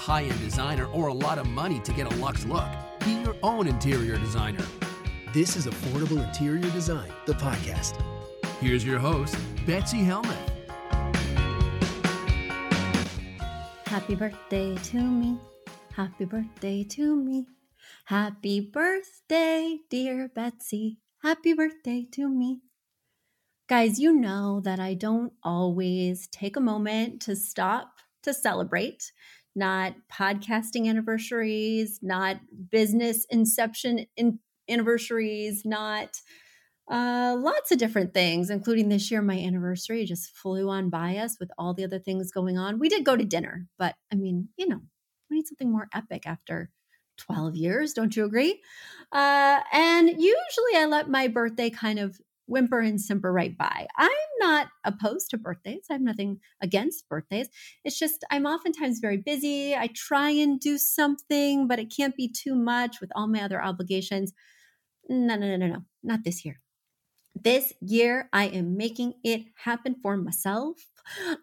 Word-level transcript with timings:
High 0.00 0.22
end 0.22 0.40
designer 0.40 0.86
or 0.86 1.08
a 1.08 1.12
lot 1.12 1.38
of 1.38 1.46
money 1.46 1.78
to 1.80 1.92
get 1.92 2.10
a 2.10 2.16
luxe 2.16 2.46
look. 2.46 2.68
Be 3.04 3.12
your 3.22 3.36
own 3.42 3.68
interior 3.68 4.16
designer. 4.16 4.64
This 5.34 5.56
is 5.56 5.66
Affordable 5.66 6.26
Interior 6.26 6.70
Design, 6.70 7.12
the 7.26 7.34
podcast. 7.34 8.00
Here's 8.60 8.82
your 8.84 8.98
host, 8.98 9.36
Betsy 9.66 9.98
Helmuth. 9.98 10.36
Happy 13.84 14.14
birthday 14.14 14.74
to 14.74 15.02
me. 15.02 15.38
Happy 15.92 16.24
birthday 16.24 16.82
to 16.82 17.14
me. 17.14 17.46
Happy 18.06 18.60
birthday, 18.60 19.80
dear 19.90 20.30
Betsy. 20.34 20.98
Happy 21.22 21.52
birthday 21.52 22.06
to 22.12 22.28
me. 22.28 22.60
Guys, 23.68 24.00
you 24.00 24.14
know 24.14 24.60
that 24.64 24.80
I 24.80 24.94
don't 24.94 25.34
always 25.42 26.26
take 26.28 26.56
a 26.56 26.60
moment 26.60 27.20
to 27.22 27.36
stop 27.36 27.98
to 28.22 28.34
celebrate, 28.34 29.12
not 29.54 29.94
podcasting 30.12 30.88
anniversaries, 30.88 31.98
not 32.02 32.36
business 32.70 33.26
inception 33.30 34.06
in 34.16 34.38
anniversaries, 34.68 35.62
not 35.64 36.20
uh, 36.90 37.36
lots 37.38 37.70
of 37.70 37.78
different 37.78 38.12
things, 38.12 38.50
including 38.50 38.88
this 38.88 39.10
year, 39.10 39.22
my 39.22 39.38
anniversary 39.38 40.04
just 40.04 40.36
flew 40.36 40.68
on 40.68 40.90
by 40.90 41.16
us 41.16 41.36
with 41.38 41.50
all 41.56 41.72
the 41.72 41.84
other 41.84 42.00
things 42.00 42.32
going 42.32 42.58
on. 42.58 42.78
We 42.78 42.88
did 42.88 43.04
go 43.04 43.16
to 43.16 43.24
dinner, 43.24 43.66
but 43.78 43.94
I 44.12 44.16
mean, 44.16 44.48
you 44.56 44.66
know, 44.66 44.80
we 45.30 45.36
need 45.36 45.46
something 45.46 45.70
more 45.70 45.88
epic 45.94 46.26
after 46.26 46.70
12 47.18 47.54
years. 47.54 47.92
Don't 47.92 48.16
you 48.16 48.24
agree? 48.24 48.60
Uh, 49.12 49.60
and 49.72 50.08
usually 50.08 50.76
I 50.76 50.86
let 50.86 51.08
my 51.08 51.28
birthday 51.28 51.70
kind 51.70 52.00
of 52.00 52.20
whimper 52.50 52.80
and 52.80 53.00
simper 53.00 53.32
right 53.32 53.56
by. 53.56 53.86
I'm 53.96 54.10
not 54.40 54.68
opposed 54.84 55.30
to 55.30 55.38
birthdays. 55.38 55.86
I 55.88 55.94
have 55.94 56.02
nothing 56.02 56.40
against 56.60 57.08
birthdays. 57.08 57.48
It's 57.84 57.98
just 57.98 58.24
I'm 58.30 58.46
oftentimes 58.46 58.98
very 58.98 59.16
busy. 59.16 59.74
I 59.74 59.88
try 59.94 60.30
and 60.30 60.60
do 60.60 60.76
something, 60.76 61.68
but 61.68 61.78
it 61.78 61.94
can't 61.94 62.16
be 62.16 62.28
too 62.28 62.54
much 62.54 63.00
with 63.00 63.10
all 63.14 63.28
my 63.28 63.42
other 63.42 63.62
obligations. 63.62 64.32
No, 65.08 65.36
no, 65.36 65.46
no, 65.46 65.56
no, 65.56 65.66
no, 65.66 65.84
not 66.02 66.24
this 66.24 66.44
year. 66.44 66.60
This 67.42 67.72
year, 67.80 68.28
I 68.34 68.48
am 68.48 68.76
making 68.76 69.14
it 69.24 69.46
happen 69.54 69.96
for 70.02 70.16
myself. 70.16 70.76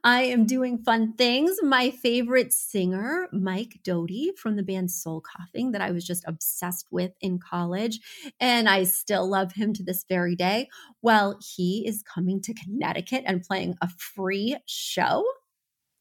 I 0.04 0.24
am 0.24 0.46
doing 0.46 0.78
fun 0.78 1.14
things. 1.14 1.58
My 1.64 1.90
favorite 1.90 2.54
singer, 2.54 3.28
Mike 3.34 3.80
Doughty 3.84 4.32
from 4.38 4.56
the 4.56 4.64
band 4.64 4.92
Soul 4.92 5.22
Coughing, 5.22 5.72
that 5.72 5.82
I 5.82 5.90
was 5.90 6.06
just 6.06 6.24
obsessed 6.28 6.88
with 6.92 7.14
in 7.20 7.40
college, 7.40 8.00
and 8.40 8.70
I 8.70 8.84
still 8.84 9.28
love 9.28 9.54
him 9.54 9.74
to 9.74 9.84
this 9.84 10.06
very 10.08 10.36
day. 10.36 10.70
Well, 11.02 11.40
he 11.42 11.88
is 11.88 12.04
coming 12.04 12.42
to 12.42 12.54
Connecticut 12.54 13.24
and 13.26 13.42
playing 13.42 13.76
a 13.82 13.90
free 13.90 14.56
show. 14.68 15.26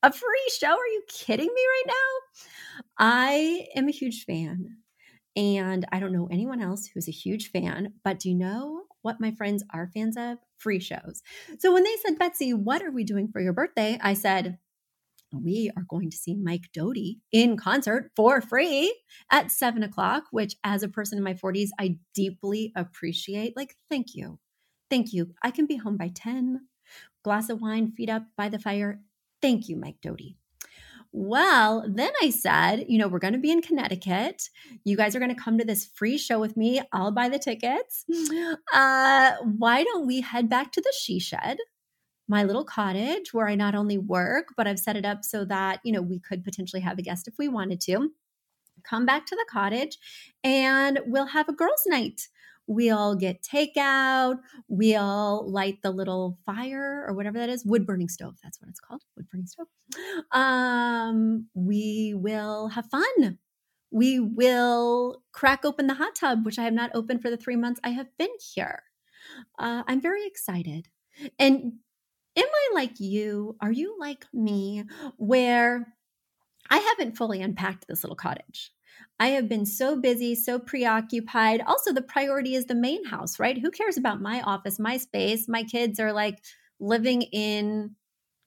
A 0.02 0.12
free 0.12 0.50
show? 0.60 0.72
Are 0.72 0.88
you 0.88 1.02
kidding 1.08 1.48
me 1.48 1.62
right 1.66 1.84
now? 1.86 2.42
I 2.98 3.68
am 3.74 3.88
a 3.88 3.92
huge 3.92 4.24
fan. 4.24 4.76
And 5.36 5.86
I 5.92 6.00
don't 6.00 6.12
know 6.12 6.28
anyone 6.30 6.62
else 6.62 6.86
who's 6.86 7.08
a 7.08 7.12
huge 7.12 7.50
fan, 7.50 7.94
but 8.04 8.18
do 8.18 8.30
you 8.30 8.34
know 8.34 8.84
what 9.06 9.20
my 9.20 9.30
friends 9.30 9.62
are 9.72 9.88
fans 9.94 10.16
of? 10.16 10.38
Free 10.58 10.80
shows. 10.80 11.22
So 11.60 11.72
when 11.72 11.84
they 11.84 11.94
said, 12.04 12.18
Betsy, 12.18 12.52
what 12.52 12.82
are 12.82 12.90
we 12.90 13.04
doing 13.04 13.28
for 13.28 13.40
your 13.40 13.52
birthday? 13.52 14.00
I 14.02 14.14
said, 14.14 14.58
we 15.32 15.70
are 15.76 15.84
going 15.88 16.10
to 16.10 16.16
see 16.16 16.34
Mike 16.34 16.72
Doughty 16.74 17.20
in 17.30 17.56
concert 17.56 18.10
for 18.16 18.40
free 18.40 18.92
at 19.30 19.52
seven 19.52 19.84
o'clock, 19.84 20.24
which, 20.32 20.56
as 20.64 20.82
a 20.82 20.88
person 20.88 21.18
in 21.18 21.24
my 21.24 21.34
40s, 21.34 21.68
I 21.78 21.98
deeply 22.14 22.72
appreciate. 22.74 23.56
Like, 23.56 23.76
thank 23.88 24.14
you. 24.14 24.40
Thank 24.90 25.12
you. 25.12 25.34
I 25.40 25.52
can 25.52 25.66
be 25.66 25.76
home 25.76 25.96
by 25.96 26.10
10, 26.12 26.62
glass 27.22 27.48
of 27.48 27.60
wine, 27.60 27.92
feet 27.92 28.10
up 28.10 28.24
by 28.36 28.48
the 28.48 28.58
fire. 28.58 29.02
Thank 29.40 29.68
you, 29.68 29.76
Mike 29.76 30.00
Doughty. 30.02 30.36
Well, 31.18 31.82
then 31.88 32.10
I 32.22 32.28
said, 32.28 32.84
you 32.88 32.98
know, 32.98 33.08
we're 33.08 33.20
going 33.20 33.32
to 33.32 33.38
be 33.38 33.50
in 33.50 33.62
Connecticut. 33.62 34.50
You 34.84 34.98
guys 34.98 35.16
are 35.16 35.18
going 35.18 35.34
to 35.34 35.42
come 35.42 35.56
to 35.56 35.64
this 35.64 35.86
free 35.86 36.18
show 36.18 36.38
with 36.38 36.58
me. 36.58 36.82
I'll 36.92 37.10
buy 37.10 37.30
the 37.30 37.38
tickets. 37.38 38.04
Uh, 38.74 39.32
why 39.56 39.82
don't 39.82 40.06
we 40.06 40.20
head 40.20 40.50
back 40.50 40.72
to 40.72 40.80
the 40.82 40.92
She 41.00 41.18
Shed, 41.18 41.56
my 42.28 42.44
little 42.44 42.64
cottage 42.64 43.32
where 43.32 43.48
I 43.48 43.54
not 43.54 43.74
only 43.74 43.96
work, 43.96 44.48
but 44.58 44.66
I've 44.66 44.78
set 44.78 44.94
it 44.94 45.06
up 45.06 45.24
so 45.24 45.46
that, 45.46 45.80
you 45.84 45.92
know, 45.92 46.02
we 46.02 46.20
could 46.20 46.44
potentially 46.44 46.82
have 46.82 46.98
a 46.98 47.02
guest 47.02 47.26
if 47.26 47.38
we 47.38 47.48
wanted 47.48 47.80
to. 47.82 48.10
Come 48.84 49.06
back 49.06 49.24
to 49.24 49.34
the 49.34 49.46
cottage 49.50 49.96
and 50.44 51.00
we'll 51.06 51.28
have 51.28 51.48
a 51.48 51.54
girls' 51.54 51.84
night 51.86 52.28
we'll 52.66 53.14
get 53.14 53.42
takeout, 53.42 54.38
we'll 54.68 55.50
light 55.50 55.82
the 55.82 55.90
little 55.90 56.38
fire 56.44 57.04
or 57.06 57.14
whatever 57.14 57.38
that 57.38 57.48
is, 57.48 57.64
wood 57.64 57.86
burning 57.86 58.08
stove. 58.08 58.36
That's 58.42 58.60
what 58.60 58.68
it's 58.68 58.80
called, 58.80 59.02
wood 59.16 59.28
burning 59.30 59.46
stove. 59.46 59.66
Um, 60.32 61.48
we 61.54 62.14
will 62.16 62.68
have 62.68 62.86
fun. 62.86 63.38
We 63.90 64.20
will 64.20 65.22
crack 65.32 65.64
open 65.64 65.86
the 65.86 65.94
hot 65.94 66.16
tub, 66.16 66.44
which 66.44 66.58
I 66.58 66.64
have 66.64 66.74
not 66.74 66.90
opened 66.94 67.22
for 67.22 67.30
the 67.30 67.36
three 67.36 67.56
months 67.56 67.80
I 67.84 67.90
have 67.90 68.08
been 68.18 68.28
here. 68.54 68.82
Uh, 69.58 69.82
I'm 69.86 70.00
very 70.00 70.26
excited. 70.26 70.88
And 71.38 71.74
am 72.36 72.46
I 72.46 72.74
like 72.74 73.00
you? 73.00 73.56
Are 73.60 73.72
you 73.72 73.96
like 73.98 74.26
me, 74.32 74.84
where 75.16 75.94
I 76.68 76.78
haven't 76.78 77.16
fully 77.16 77.40
unpacked 77.42 77.86
this 77.88 78.02
little 78.02 78.16
cottage? 78.16 78.72
I 79.18 79.28
have 79.28 79.48
been 79.48 79.66
so 79.66 79.96
busy, 79.96 80.34
so 80.34 80.58
preoccupied. 80.58 81.62
Also, 81.66 81.92
the 81.92 82.02
priority 82.02 82.54
is 82.54 82.66
the 82.66 82.74
main 82.74 83.04
house, 83.04 83.38
right? 83.38 83.58
Who 83.58 83.70
cares 83.70 83.96
about 83.96 84.20
my 84.20 84.42
office, 84.42 84.78
my 84.78 84.96
space? 84.98 85.48
My 85.48 85.62
kids 85.62 85.98
are 85.98 86.12
like 86.12 86.38
living 86.80 87.22
in 87.22 87.96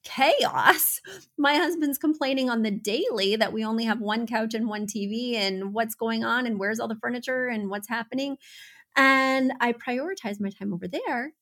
chaos. 0.04 1.02
My 1.38 1.56
husband's 1.56 1.98
complaining 1.98 2.50
on 2.50 2.62
the 2.62 2.72
daily 2.72 3.36
that 3.36 3.52
we 3.52 3.66
only 3.66 3.84
have 3.86 4.00
one 4.00 4.28
couch 4.28 4.54
and 4.54 4.68
one 4.68 4.88
TV 4.88 5.36
and 5.36 5.74
what's 5.74 5.96
going 5.96 6.24
on 6.24 6.46
and 6.46 6.58
where's 6.60 6.80
all 6.80 6.88
the 6.88 6.96
furniture 6.96 7.48
and 7.48 7.70
what's 7.70 7.90
happening. 7.90 8.38
And 8.96 9.54
I 9.60 9.74
prioritize 9.74 10.40
my 10.40 10.50
time 10.50 10.74
over 10.74 10.88
there 10.88 11.34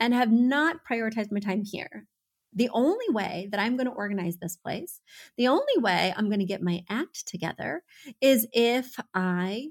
and 0.00 0.14
have 0.14 0.30
not 0.32 0.78
prioritized 0.88 1.32
my 1.32 1.40
time 1.40 1.64
here 1.64 2.06
the 2.54 2.70
only 2.72 3.06
way 3.10 3.48
that 3.50 3.60
I'm 3.60 3.76
going 3.76 3.86
to 3.86 3.92
organize 3.92 4.36
this 4.36 4.56
place, 4.56 5.00
the 5.36 5.48
only 5.48 5.78
way 5.78 6.14
I'm 6.16 6.28
going 6.28 6.40
to 6.40 6.44
get 6.44 6.62
my 6.62 6.84
act 6.88 7.26
together 7.26 7.82
is 8.20 8.46
if 8.52 8.98
I 9.12 9.68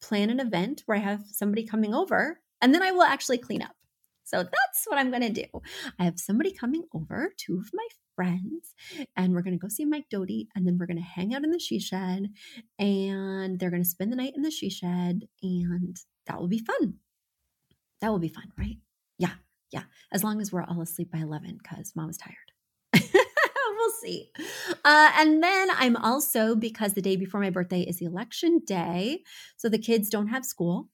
plan 0.00 0.30
an 0.30 0.40
event 0.40 0.82
where 0.86 0.98
I 0.98 1.00
have 1.00 1.22
somebody 1.30 1.66
coming 1.66 1.94
over 1.94 2.40
and 2.60 2.74
then 2.74 2.82
I 2.82 2.92
will 2.92 3.02
actually 3.02 3.38
clean 3.38 3.62
up. 3.62 3.76
So 4.24 4.42
that's 4.42 4.84
what 4.86 4.98
I'm 4.98 5.10
going 5.10 5.22
to 5.22 5.42
do. 5.42 5.60
I 5.98 6.04
have 6.04 6.18
somebody 6.18 6.52
coming 6.52 6.84
over, 6.94 7.32
two 7.36 7.58
of 7.58 7.70
my 7.74 7.86
friends, 8.14 8.74
and 9.16 9.34
we're 9.34 9.42
going 9.42 9.58
to 9.58 9.62
go 9.62 9.68
see 9.68 9.84
Mike 9.84 10.08
Doughty 10.10 10.48
and 10.54 10.66
then 10.66 10.78
we're 10.78 10.86
going 10.86 10.96
to 10.96 11.02
hang 11.02 11.34
out 11.34 11.44
in 11.44 11.50
the 11.50 11.58
she 11.58 11.78
shed, 11.78 12.30
and 12.78 13.58
they're 13.58 13.70
going 13.70 13.82
to 13.82 13.88
spend 13.88 14.12
the 14.12 14.16
night 14.16 14.32
in 14.34 14.42
the 14.42 14.50
she 14.50 14.70
shed, 14.70 15.28
and 15.42 15.96
that 16.26 16.40
will 16.40 16.48
be 16.48 16.58
fun. 16.58 16.94
That 18.00 18.10
will 18.10 18.18
be 18.18 18.28
fun, 18.28 18.50
right? 18.58 18.78
Yeah. 19.18 19.34
Yeah, 19.72 19.84
as 20.12 20.22
long 20.22 20.40
as 20.40 20.52
we're 20.52 20.64
all 20.64 20.82
asleep 20.82 21.10
by 21.10 21.18
11 21.18 21.58
because 21.62 21.96
mom 21.96 22.10
is 22.10 22.18
tired. 22.18 22.36
we'll 23.82 23.90
see. 24.02 24.30
Uh, 24.84 25.10
and 25.16 25.42
then 25.42 25.68
I'm 25.70 25.96
also, 25.96 26.54
because 26.54 26.94
the 26.94 27.02
day 27.02 27.16
before 27.16 27.40
my 27.40 27.50
birthday 27.50 27.80
is 27.82 28.00
election 28.00 28.60
day, 28.66 29.22
so 29.56 29.68
the 29.68 29.78
kids 29.78 30.10
don't 30.10 30.28
have 30.28 30.44
school. 30.44 30.88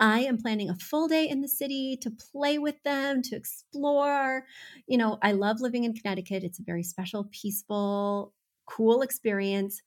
I 0.00 0.20
am 0.20 0.38
planning 0.38 0.70
a 0.70 0.74
full 0.74 1.06
day 1.06 1.28
in 1.28 1.42
the 1.42 1.48
city 1.48 1.96
to 2.00 2.10
play 2.10 2.58
with 2.58 2.82
them, 2.82 3.22
to 3.22 3.36
explore. 3.36 4.44
You 4.86 4.98
know, 4.98 5.18
I 5.22 5.32
love 5.32 5.60
living 5.60 5.84
in 5.84 5.94
Connecticut. 5.94 6.42
It's 6.42 6.58
a 6.58 6.64
very 6.64 6.82
special, 6.82 7.28
peaceful, 7.30 8.32
cool 8.66 9.02
experience. 9.02 9.80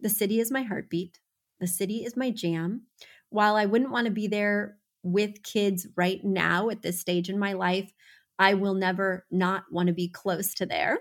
The 0.00 0.10
city 0.10 0.38
is 0.38 0.52
my 0.52 0.62
heartbeat. 0.62 1.18
The 1.60 1.66
city 1.66 2.04
is 2.04 2.16
my 2.16 2.30
jam. 2.30 2.82
While 3.30 3.56
I 3.56 3.66
wouldn't 3.66 3.90
want 3.90 4.06
to 4.06 4.12
be 4.12 4.28
there 4.28 4.77
with 5.02 5.42
kids 5.42 5.86
right 5.96 6.20
now 6.24 6.70
at 6.70 6.82
this 6.82 7.00
stage 7.00 7.28
in 7.28 7.38
my 7.38 7.52
life, 7.52 7.92
I 8.38 8.54
will 8.54 8.74
never 8.74 9.26
not 9.30 9.64
want 9.70 9.88
to 9.88 9.92
be 9.92 10.08
close 10.08 10.54
to 10.54 10.66
there. 10.66 11.00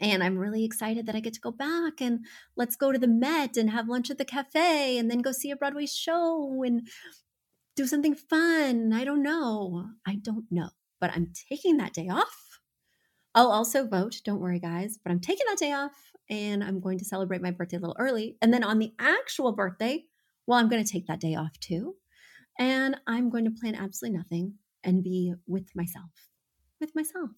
And 0.00 0.22
I'm 0.22 0.36
really 0.36 0.64
excited 0.64 1.06
that 1.06 1.14
I 1.14 1.20
get 1.20 1.34
to 1.34 1.40
go 1.40 1.52
back 1.52 2.00
and 2.00 2.24
let's 2.56 2.76
go 2.76 2.92
to 2.92 2.98
the 2.98 3.08
Met 3.08 3.56
and 3.56 3.70
have 3.70 3.88
lunch 3.88 4.10
at 4.10 4.18
the 4.18 4.24
cafe 4.24 4.98
and 4.98 5.10
then 5.10 5.20
go 5.20 5.32
see 5.32 5.50
a 5.50 5.56
Broadway 5.56 5.86
show 5.86 6.62
and 6.64 6.88
do 7.76 7.86
something 7.86 8.14
fun. 8.14 8.92
I 8.92 9.04
don't 9.04 9.22
know. 9.22 9.86
I 10.06 10.16
don't 10.16 10.46
know. 10.50 10.70
But 11.00 11.12
I'm 11.14 11.32
taking 11.48 11.76
that 11.76 11.92
day 11.92 12.08
off. 12.08 12.60
I'll 13.34 13.50
also 13.50 13.86
vote. 13.86 14.20
Don't 14.24 14.40
worry, 14.40 14.60
guys. 14.60 14.98
But 15.02 15.10
I'm 15.10 15.20
taking 15.20 15.46
that 15.48 15.58
day 15.58 15.72
off 15.72 15.92
and 16.30 16.62
I'm 16.62 16.80
going 16.80 16.98
to 16.98 17.04
celebrate 17.04 17.42
my 17.42 17.50
birthday 17.50 17.76
a 17.76 17.80
little 17.80 17.96
early. 17.98 18.36
And 18.42 18.52
then 18.52 18.64
on 18.64 18.78
the 18.78 18.92
actual 18.98 19.52
birthday, 19.52 20.04
well, 20.46 20.58
I'm 20.58 20.68
going 20.68 20.84
to 20.84 20.90
take 20.90 21.06
that 21.06 21.20
day 21.20 21.34
off 21.34 21.58
too. 21.60 21.96
And 22.58 22.96
I'm 23.06 23.30
going 23.30 23.44
to 23.44 23.50
plan 23.50 23.74
absolutely 23.74 24.18
nothing 24.18 24.54
and 24.82 25.02
be 25.02 25.34
with 25.46 25.74
myself. 25.74 26.10
With 26.80 26.94
myself. 26.94 27.30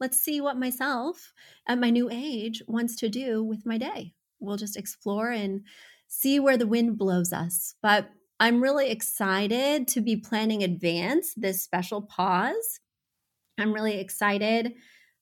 Let's 0.00 0.18
see 0.18 0.40
what 0.40 0.56
myself 0.56 1.32
at 1.66 1.78
my 1.78 1.90
new 1.90 2.08
age 2.10 2.62
wants 2.66 2.96
to 2.96 3.08
do 3.08 3.42
with 3.42 3.66
my 3.66 3.78
day. 3.78 4.14
We'll 4.40 4.56
just 4.56 4.76
explore 4.76 5.30
and 5.30 5.62
see 6.06 6.38
where 6.38 6.56
the 6.56 6.66
wind 6.66 6.96
blows 6.96 7.32
us. 7.32 7.74
But 7.82 8.10
I'm 8.40 8.62
really 8.62 8.90
excited 8.90 9.88
to 9.88 10.00
be 10.00 10.16
planning 10.16 10.62
advance 10.62 11.34
this 11.34 11.62
special 11.62 12.02
pause. 12.02 12.80
I'm 13.58 13.72
really 13.72 13.98
excited 13.98 14.74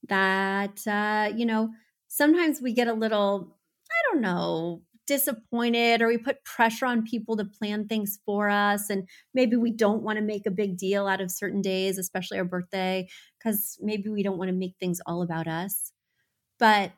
that, 0.08 0.86
uh, 0.86 1.32
you 1.34 1.46
know, 1.46 1.70
sometimes 2.08 2.60
we 2.60 2.74
get 2.74 2.88
a 2.88 2.92
little, 2.92 3.56
I 3.90 4.12
don't 4.12 4.20
know, 4.20 4.82
disappointed 5.06 6.02
or 6.02 6.08
we 6.08 6.18
put 6.18 6.44
pressure 6.44 6.86
on 6.86 7.04
people 7.04 7.36
to 7.36 7.44
plan 7.44 7.86
things 7.86 8.18
for 8.26 8.48
us. 8.48 8.90
And 8.90 9.08
maybe 9.34 9.56
we 9.56 9.70
don't 9.70 10.02
want 10.02 10.18
to 10.18 10.24
make 10.24 10.46
a 10.46 10.50
big 10.50 10.76
deal 10.76 11.06
out 11.06 11.20
of 11.20 11.30
certain 11.30 11.62
days, 11.62 11.98
especially 11.98 12.38
our 12.38 12.44
birthday, 12.44 13.08
because 13.38 13.78
maybe 13.80 14.08
we 14.08 14.22
don't 14.22 14.38
want 14.38 14.48
to 14.48 14.56
make 14.56 14.74
things 14.78 15.00
all 15.06 15.22
about 15.22 15.46
us. 15.46 15.92
But 16.58 16.92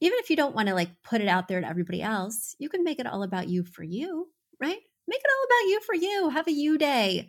even 0.00 0.18
if 0.20 0.30
you 0.30 0.36
don't 0.36 0.54
want 0.54 0.68
to 0.68 0.74
like 0.74 0.90
put 1.02 1.20
it 1.20 1.28
out 1.28 1.48
there 1.48 1.60
to 1.60 1.66
everybody 1.68 2.02
else, 2.02 2.54
you 2.58 2.68
can 2.68 2.84
make 2.84 3.00
it 3.00 3.06
all 3.06 3.22
about 3.22 3.48
you 3.48 3.64
for 3.64 3.82
you, 3.82 4.28
right? 4.60 4.78
Make 5.08 5.20
it 5.20 5.30
all 5.30 5.44
about 5.46 5.70
you 5.70 5.80
for 5.86 5.94
you. 5.94 6.28
Have 6.30 6.48
a 6.48 6.52
you 6.52 6.78
day. 6.78 7.28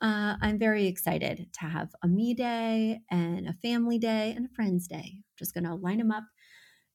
Uh, 0.00 0.36
I'm 0.40 0.58
very 0.58 0.86
excited 0.86 1.48
to 1.60 1.66
have 1.66 1.90
a 2.02 2.08
me 2.08 2.34
day 2.34 3.00
and 3.10 3.48
a 3.48 3.52
family 3.54 3.98
day 3.98 4.32
and 4.36 4.46
a 4.46 4.54
friends 4.54 4.86
day. 4.86 5.22
Just 5.38 5.54
going 5.54 5.64
to 5.64 5.74
line 5.74 5.98
them 5.98 6.12
up. 6.12 6.24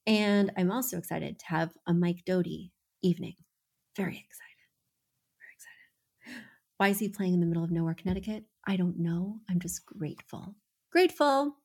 And 0.05 0.51
I'm 0.57 0.71
also 0.71 0.97
excited 0.97 1.39
to 1.39 1.45
have 1.45 1.71
a 1.87 1.93
Mike 1.93 2.25
Doughty 2.25 2.71
evening. 3.01 3.35
Very 3.95 4.17
excited. 4.17 4.59
Very 5.39 5.53
excited. 5.55 6.43
Why 6.77 6.89
is 6.89 6.99
he 6.99 7.09
playing 7.09 7.35
in 7.35 7.39
the 7.39 7.45
middle 7.45 7.63
of 7.63 7.71
nowhere, 7.71 7.93
Connecticut? 7.93 8.43
I 8.67 8.75
don't 8.75 8.99
know. 8.99 9.39
I'm 9.49 9.59
just 9.59 9.85
grateful. 9.85 10.55
Grateful. 10.91 11.55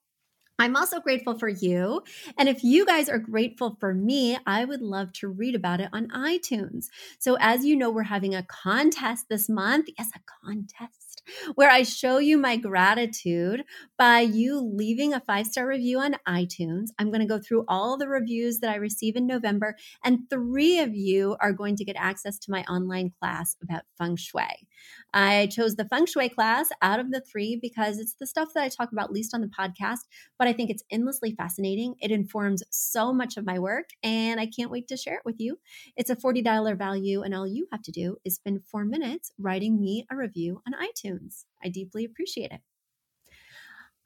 I'm 0.60 0.74
also 0.74 0.98
grateful 0.98 1.38
for 1.38 1.48
you. 1.48 2.02
And 2.36 2.48
if 2.48 2.64
you 2.64 2.84
guys 2.84 3.08
are 3.08 3.18
grateful 3.18 3.76
for 3.78 3.94
me, 3.94 4.36
I 4.44 4.64
would 4.64 4.82
love 4.82 5.12
to 5.14 5.28
read 5.28 5.54
about 5.54 5.80
it 5.80 5.88
on 5.92 6.08
iTunes. 6.08 6.86
So, 7.20 7.36
as 7.40 7.64
you 7.64 7.76
know, 7.76 7.90
we're 7.90 8.02
having 8.02 8.34
a 8.34 8.42
contest 8.42 9.26
this 9.30 9.48
month. 9.48 9.88
Yes, 9.96 10.10
a 10.16 10.20
contest 10.44 11.07
where 11.54 11.70
I 11.70 11.82
show 11.82 12.18
you 12.18 12.38
my 12.38 12.56
gratitude 12.56 13.64
by 13.96 14.20
you 14.20 14.60
leaving 14.60 15.12
a 15.12 15.20
five 15.20 15.46
star 15.46 15.66
review 15.66 15.98
on 15.98 16.16
iTunes. 16.26 16.88
I'm 16.98 17.10
going 17.10 17.20
to 17.20 17.26
go 17.26 17.40
through 17.40 17.64
all 17.68 17.96
the 17.96 18.08
reviews 18.08 18.60
that 18.60 18.70
I 18.70 18.76
receive 18.76 19.16
in 19.16 19.26
November, 19.26 19.76
and 20.04 20.28
three 20.30 20.78
of 20.78 20.94
you 20.94 21.36
are 21.40 21.52
going 21.52 21.76
to 21.76 21.84
get 21.84 21.96
access 21.96 22.38
to 22.40 22.50
my 22.50 22.62
online 22.64 23.12
class 23.20 23.56
about 23.62 23.82
feng 23.98 24.16
shui. 24.16 24.68
I 25.12 25.48
chose 25.50 25.76
the 25.76 25.86
feng 25.86 26.06
shui 26.06 26.28
class 26.28 26.68
out 26.82 27.00
of 27.00 27.10
the 27.10 27.20
three 27.20 27.58
because 27.60 27.98
it's 27.98 28.14
the 28.14 28.26
stuff 28.26 28.50
that 28.54 28.62
I 28.62 28.68
talk 28.68 28.92
about 28.92 29.12
least 29.12 29.34
on 29.34 29.40
the 29.40 29.48
podcast, 29.48 30.00
but 30.38 30.48
I 30.48 30.52
think 30.52 30.70
it's 30.70 30.84
endlessly 30.90 31.34
fascinating. 31.34 31.94
It 32.00 32.10
informs 32.10 32.62
so 32.70 33.12
much 33.12 33.36
of 33.36 33.46
my 33.46 33.58
work, 33.58 33.90
and 34.02 34.40
I 34.40 34.46
can't 34.46 34.70
wait 34.70 34.88
to 34.88 34.96
share 34.96 35.14
it 35.14 35.24
with 35.24 35.36
you. 35.38 35.58
It's 35.96 36.10
a 36.10 36.16
$40 36.16 36.76
value, 36.76 37.22
and 37.22 37.34
all 37.34 37.46
you 37.46 37.66
have 37.72 37.82
to 37.82 37.92
do 37.92 38.16
is 38.24 38.36
spend 38.36 38.64
four 38.64 38.84
minutes 38.84 39.32
writing 39.38 39.80
me 39.80 40.06
a 40.10 40.16
review 40.16 40.62
on 40.66 40.74
iTunes. 40.74 41.17
I 41.62 41.68
deeply 41.68 42.04
appreciate 42.04 42.52
it. 42.52 42.60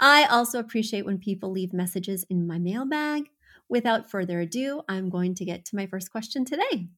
I 0.01 0.25
also 0.25 0.59
appreciate 0.59 1.07
when 1.07 1.19
people 1.19 1.51
leave 1.51 1.73
messages 1.73 2.25
in 2.29 2.47
my 2.47 2.59
mailbag. 2.59 3.31
Without 3.69 4.11
further 4.11 4.41
ado, 4.41 4.83
I'm 4.89 5.09
going 5.09 5.35
to 5.37 5.45
get 5.45 5.65
to 5.67 5.77
my 5.77 5.87
first 5.87 6.11
question 6.11 6.45
today. 6.45 6.89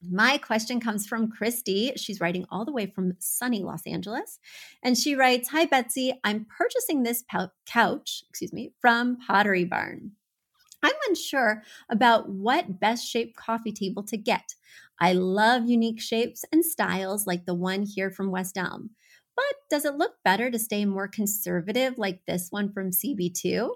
My 0.00 0.38
question 0.38 0.78
comes 0.78 1.06
from 1.06 1.30
Christy. 1.30 1.92
She's 1.96 2.20
writing 2.20 2.46
all 2.50 2.64
the 2.64 2.72
way 2.72 2.86
from 2.86 3.14
sunny 3.18 3.62
Los 3.62 3.84
Angeles. 3.86 4.38
And 4.82 4.96
she 4.96 5.16
writes 5.16 5.48
Hi, 5.48 5.64
Betsy. 5.64 6.12
I'm 6.22 6.46
purchasing 6.56 7.02
this 7.02 7.24
couch, 7.66 8.22
excuse 8.28 8.52
me, 8.52 8.72
from 8.80 9.16
Pottery 9.26 9.64
Barn. 9.64 10.12
I'm 10.82 10.94
unsure 11.08 11.62
about 11.88 12.28
what 12.28 12.78
best 12.78 13.08
shaped 13.08 13.36
coffee 13.36 13.72
table 13.72 14.04
to 14.04 14.16
get. 14.16 14.54
I 15.00 15.14
love 15.14 15.68
unique 15.68 16.00
shapes 16.00 16.44
and 16.52 16.64
styles 16.64 17.26
like 17.26 17.46
the 17.46 17.54
one 17.54 17.82
here 17.82 18.10
from 18.10 18.30
West 18.30 18.56
Elm. 18.56 18.90
But 19.38 19.70
does 19.70 19.84
it 19.84 19.94
look 19.94 20.14
better 20.24 20.50
to 20.50 20.58
stay 20.58 20.84
more 20.84 21.06
conservative 21.06 21.96
like 21.96 22.26
this 22.26 22.48
one 22.50 22.72
from 22.72 22.90
CB2? 22.90 23.70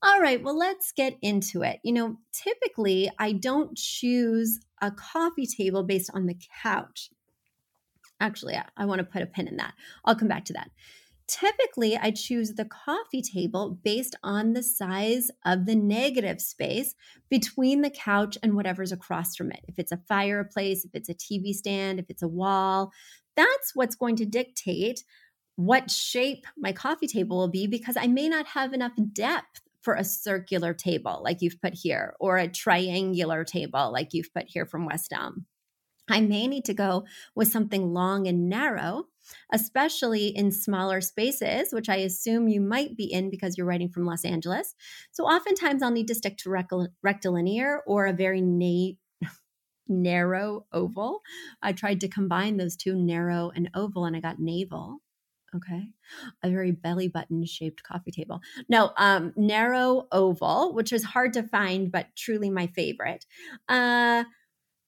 All 0.00 0.20
right, 0.20 0.40
well, 0.40 0.56
let's 0.56 0.92
get 0.92 1.16
into 1.20 1.62
it. 1.62 1.80
You 1.82 1.92
know, 1.92 2.18
typically 2.32 3.10
I 3.18 3.32
don't 3.32 3.76
choose 3.76 4.60
a 4.80 4.92
coffee 4.92 5.48
table 5.48 5.82
based 5.82 6.12
on 6.14 6.26
the 6.26 6.38
couch. 6.62 7.10
Actually, 8.20 8.54
I, 8.54 8.66
I 8.76 8.84
want 8.84 9.00
to 9.00 9.04
put 9.04 9.22
a 9.22 9.26
pin 9.26 9.48
in 9.48 9.56
that. 9.56 9.74
I'll 10.04 10.14
come 10.14 10.28
back 10.28 10.44
to 10.44 10.52
that. 10.52 10.70
Typically, 11.26 11.96
I 11.96 12.12
choose 12.12 12.52
the 12.52 12.64
coffee 12.64 13.22
table 13.22 13.80
based 13.82 14.14
on 14.22 14.52
the 14.52 14.62
size 14.62 15.32
of 15.44 15.66
the 15.66 15.74
negative 15.74 16.40
space 16.40 16.94
between 17.28 17.80
the 17.80 17.90
couch 17.90 18.38
and 18.40 18.54
whatever's 18.54 18.92
across 18.92 19.34
from 19.34 19.50
it. 19.50 19.64
If 19.66 19.80
it's 19.80 19.90
a 19.90 20.00
fireplace, 20.08 20.84
if 20.84 20.92
it's 20.94 21.08
a 21.08 21.14
TV 21.14 21.52
stand, 21.52 21.98
if 21.98 22.06
it's 22.08 22.22
a 22.22 22.28
wall, 22.28 22.92
that's 23.36 23.74
what's 23.74 23.94
going 23.94 24.16
to 24.16 24.26
dictate 24.26 25.04
what 25.56 25.90
shape 25.90 26.46
my 26.56 26.72
coffee 26.72 27.06
table 27.06 27.38
will 27.38 27.48
be 27.48 27.66
because 27.66 27.96
I 27.96 28.06
may 28.06 28.28
not 28.28 28.46
have 28.48 28.72
enough 28.72 28.92
depth 29.12 29.60
for 29.80 29.94
a 29.94 30.04
circular 30.04 30.74
table 30.74 31.20
like 31.24 31.40
you've 31.40 31.60
put 31.60 31.74
here 31.74 32.14
or 32.20 32.36
a 32.36 32.48
triangular 32.48 33.44
table 33.44 33.90
like 33.92 34.12
you've 34.12 34.34
put 34.34 34.46
here 34.48 34.66
from 34.66 34.84
West 34.84 35.12
Elm. 35.12 35.46
I 36.08 36.20
may 36.20 36.46
need 36.46 36.64
to 36.66 36.74
go 36.74 37.04
with 37.34 37.50
something 37.50 37.92
long 37.92 38.28
and 38.28 38.48
narrow, 38.48 39.06
especially 39.52 40.28
in 40.28 40.52
smaller 40.52 41.00
spaces, 41.00 41.72
which 41.72 41.88
I 41.88 41.96
assume 41.96 42.48
you 42.48 42.60
might 42.60 42.96
be 42.96 43.04
in 43.04 43.30
because 43.30 43.56
you're 43.56 43.66
writing 43.66 43.88
from 43.88 44.06
Los 44.06 44.24
Angeles. 44.24 44.74
So 45.10 45.24
oftentimes 45.24 45.82
I'll 45.82 45.90
need 45.90 46.08
to 46.08 46.14
stick 46.14 46.36
to 46.38 46.88
rectilinear 47.02 47.82
or 47.86 48.06
a 48.06 48.12
very 48.12 48.40
na- 48.40 48.94
narrow 49.88 50.66
oval. 50.72 51.22
I 51.62 51.72
tried 51.72 52.00
to 52.00 52.08
combine 52.08 52.56
those 52.56 52.76
two, 52.76 52.94
narrow 52.94 53.50
and 53.54 53.70
oval, 53.74 54.04
and 54.04 54.16
I 54.16 54.20
got 54.20 54.38
navel. 54.38 54.98
Okay. 55.54 55.90
A 56.42 56.50
very 56.50 56.72
belly 56.72 57.08
button 57.08 57.44
shaped 57.46 57.82
coffee 57.82 58.10
table. 58.10 58.40
No, 58.68 58.92
um, 58.96 59.32
narrow 59.36 60.06
oval, 60.12 60.74
which 60.74 60.92
is 60.92 61.04
hard 61.04 61.32
to 61.34 61.42
find, 61.44 61.90
but 61.90 62.08
truly 62.16 62.50
my 62.50 62.66
favorite. 62.68 63.24
Uh, 63.68 64.24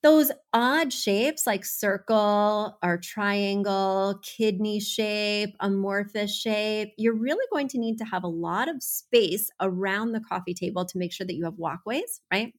those 0.01 0.31
odd 0.53 0.93
shapes 0.93 1.45
like 1.45 1.65
circle 1.65 2.77
or 2.81 2.97
triangle, 2.97 4.19
kidney 4.23 4.79
shape, 4.79 5.55
amorphous 5.59 6.33
shape, 6.35 6.93
you're 6.97 7.15
really 7.15 7.45
going 7.51 7.67
to 7.69 7.79
need 7.79 7.97
to 7.97 8.05
have 8.05 8.23
a 8.23 8.27
lot 8.27 8.69
of 8.69 8.81
space 8.81 9.49
around 9.59 10.13
the 10.13 10.21
coffee 10.21 10.53
table 10.53 10.85
to 10.85 10.97
make 10.97 11.11
sure 11.11 11.27
that 11.27 11.35
you 11.35 11.43
have 11.45 11.57
walkways, 11.57 12.21
right? 12.31 12.53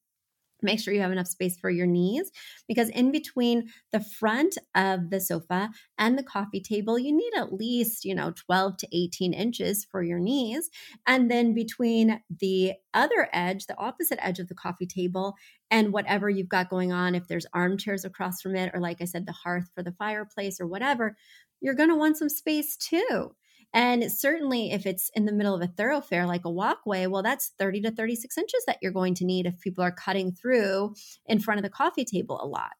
Make 0.62 0.80
sure 0.80 0.94
you 0.94 1.00
have 1.00 1.12
enough 1.12 1.26
space 1.26 1.58
for 1.58 1.70
your 1.70 1.86
knees 1.86 2.30
because 2.68 2.88
in 2.90 3.12
between 3.12 3.70
the 3.92 4.00
front 4.00 4.58
of 4.74 5.10
the 5.10 5.20
sofa 5.20 5.70
and 5.98 6.18
the 6.18 6.22
coffee 6.22 6.60
table, 6.60 6.98
you 6.98 7.16
need 7.16 7.32
at 7.36 7.52
least, 7.52 8.04
you 8.04 8.14
know, 8.14 8.32
12 8.32 8.76
to 8.78 8.88
18 8.92 9.32
inches 9.32 9.86
for 9.90 10.02
your 10.02 10.18
knees. 10.18 10.70
And 11.06 11.30
then 11.30 11.54
between 11.54 12.22
the 12.40 12.74
other 12.94 13.28
edge, 13.32 13.66
the 13.66 13.78
opposite 13.78 14.18
edge 14.22 14.38
of 14.38 14.48
the 14.48 14.54
coffee 14.54 14.86
table, 14.86 15.34
and 15.70 15.92
whatever 15.92 16.28
you've 16.28 16.48
got 16.48 16.68
going 16.68 16.92
on, 16.92 17.14
if 17.14 17.28
there's 17.28 17.46
armchairs 17.54 18.04
across 18.04 18.40
from 18.40 18.56
it, 18.56 18.72
or 18.74 18.80
like 18.80 19.00
I 19.00 19.04
said, 19.04 19.26
the 19.26 19.32
hearth 19.32 19.70
for 19.74 19.82
the 19.82 19.92
fireplace 19.92 20.60
or 20.60 20.66
whatever, 20.66 21.16
you're 21.60 21.74
going 21.74 21.90
to 21.90 21.96
want 21.96 22.16
some 22.16 22.28
space 22.28 22.76
too. 22.76 23.34
And 23.72 24.10
certainly, 24.10 24.72
if 24.72 24.84
it's 24.84 25.10
in 25.14 25.26
the 25.26 25.32
middle 25.32 25.54
of 25.54 25.62
a 25.62 25.68
thoroughfare 25.68 26.26
like 26.26 26.44
a 26.44 26.50
walkway, 26.50 27.06
well, 27.06 27.22
that's 27.22 27.52
30 27.58 27.82
to 27.82 27.90
36 27.92 28.36
inches 28.36 28.64
that 28.66 28.78
you're 28.82 28.90
going 28.92 29.14
to 29.14 29.24
need 29.24 29.46
if 29.46 29.60
people 29.60 29.84
are 29.84 29.92
cutting 29.92 30.32
through 30.32 30.94
in 31.26 31.38
front 31.38 31.58
of 31.58 31.62
the 31.62 31.70
coffee 31.70 32.04
table 32.04 32.40
a 32.42 32.46
lot. 32.46 32.72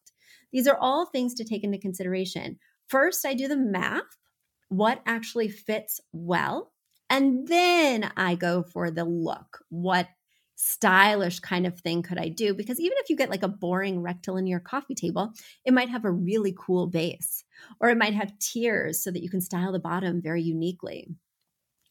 These 0.51 0.67
are 0.67 0.77
all 0.77 1.05
things 1.05 1.33
to 1.35 1.45
take 1.45 1.63
into 1.63 1.77
consideration. 1.77 2.59
first 2.87 3.25
I 3.25 3.33
do 3.33 3.47
the 3.47 3.55
math, 3.55 4.17
what 4.67 5.01
actually 5.05 5.49
fits 5.49 6.01
well, 6.11 6.73
and 7.09 7.47
then 7.47 8.11
I 8.17 8.35
go 8.35 8.63
for 8.63 8.91
the 8.91 9.05
look. 9.05 9.63
What 9.69 10.07
stylish 10.63 11.39
kind 11.39 11.65
of 11.65 11.79
thing 11.79 12.03
could 12.03 12.19
I 12.19 12.29
do? 12.29 12.53
Because 12.53 12.79
even 12.79 12.95
if 12.99 13.09
you 13.09 13.15
get 13.15 13.31
like 13.31 13.41
a 13.41 13.47
boring 13.47 14.01
rectilinear 14.01 14.59
coffee 14.59 14.93
table, 14.93 15.33
it 15.65 15.73
might 15.73 15.89
have 15.89 16.05
a 16.05 16.11
really 16.11 16.55
cool 16.55 16.85
base, 16.85 17.43
or 17.79 17.89
it 17.89 17.97
might 17.97 18.13
have 18.13 18.37
tiers 18.37 19.03
so 19.03 19.09
that 19.09 19.23
you 19.23 19.29
can 19.29 19.41
style 19.41 19.71
the 19.71 19.79
bottom 19.79 20.21
very 20.21 20.43
uniquely. 20.43 21.07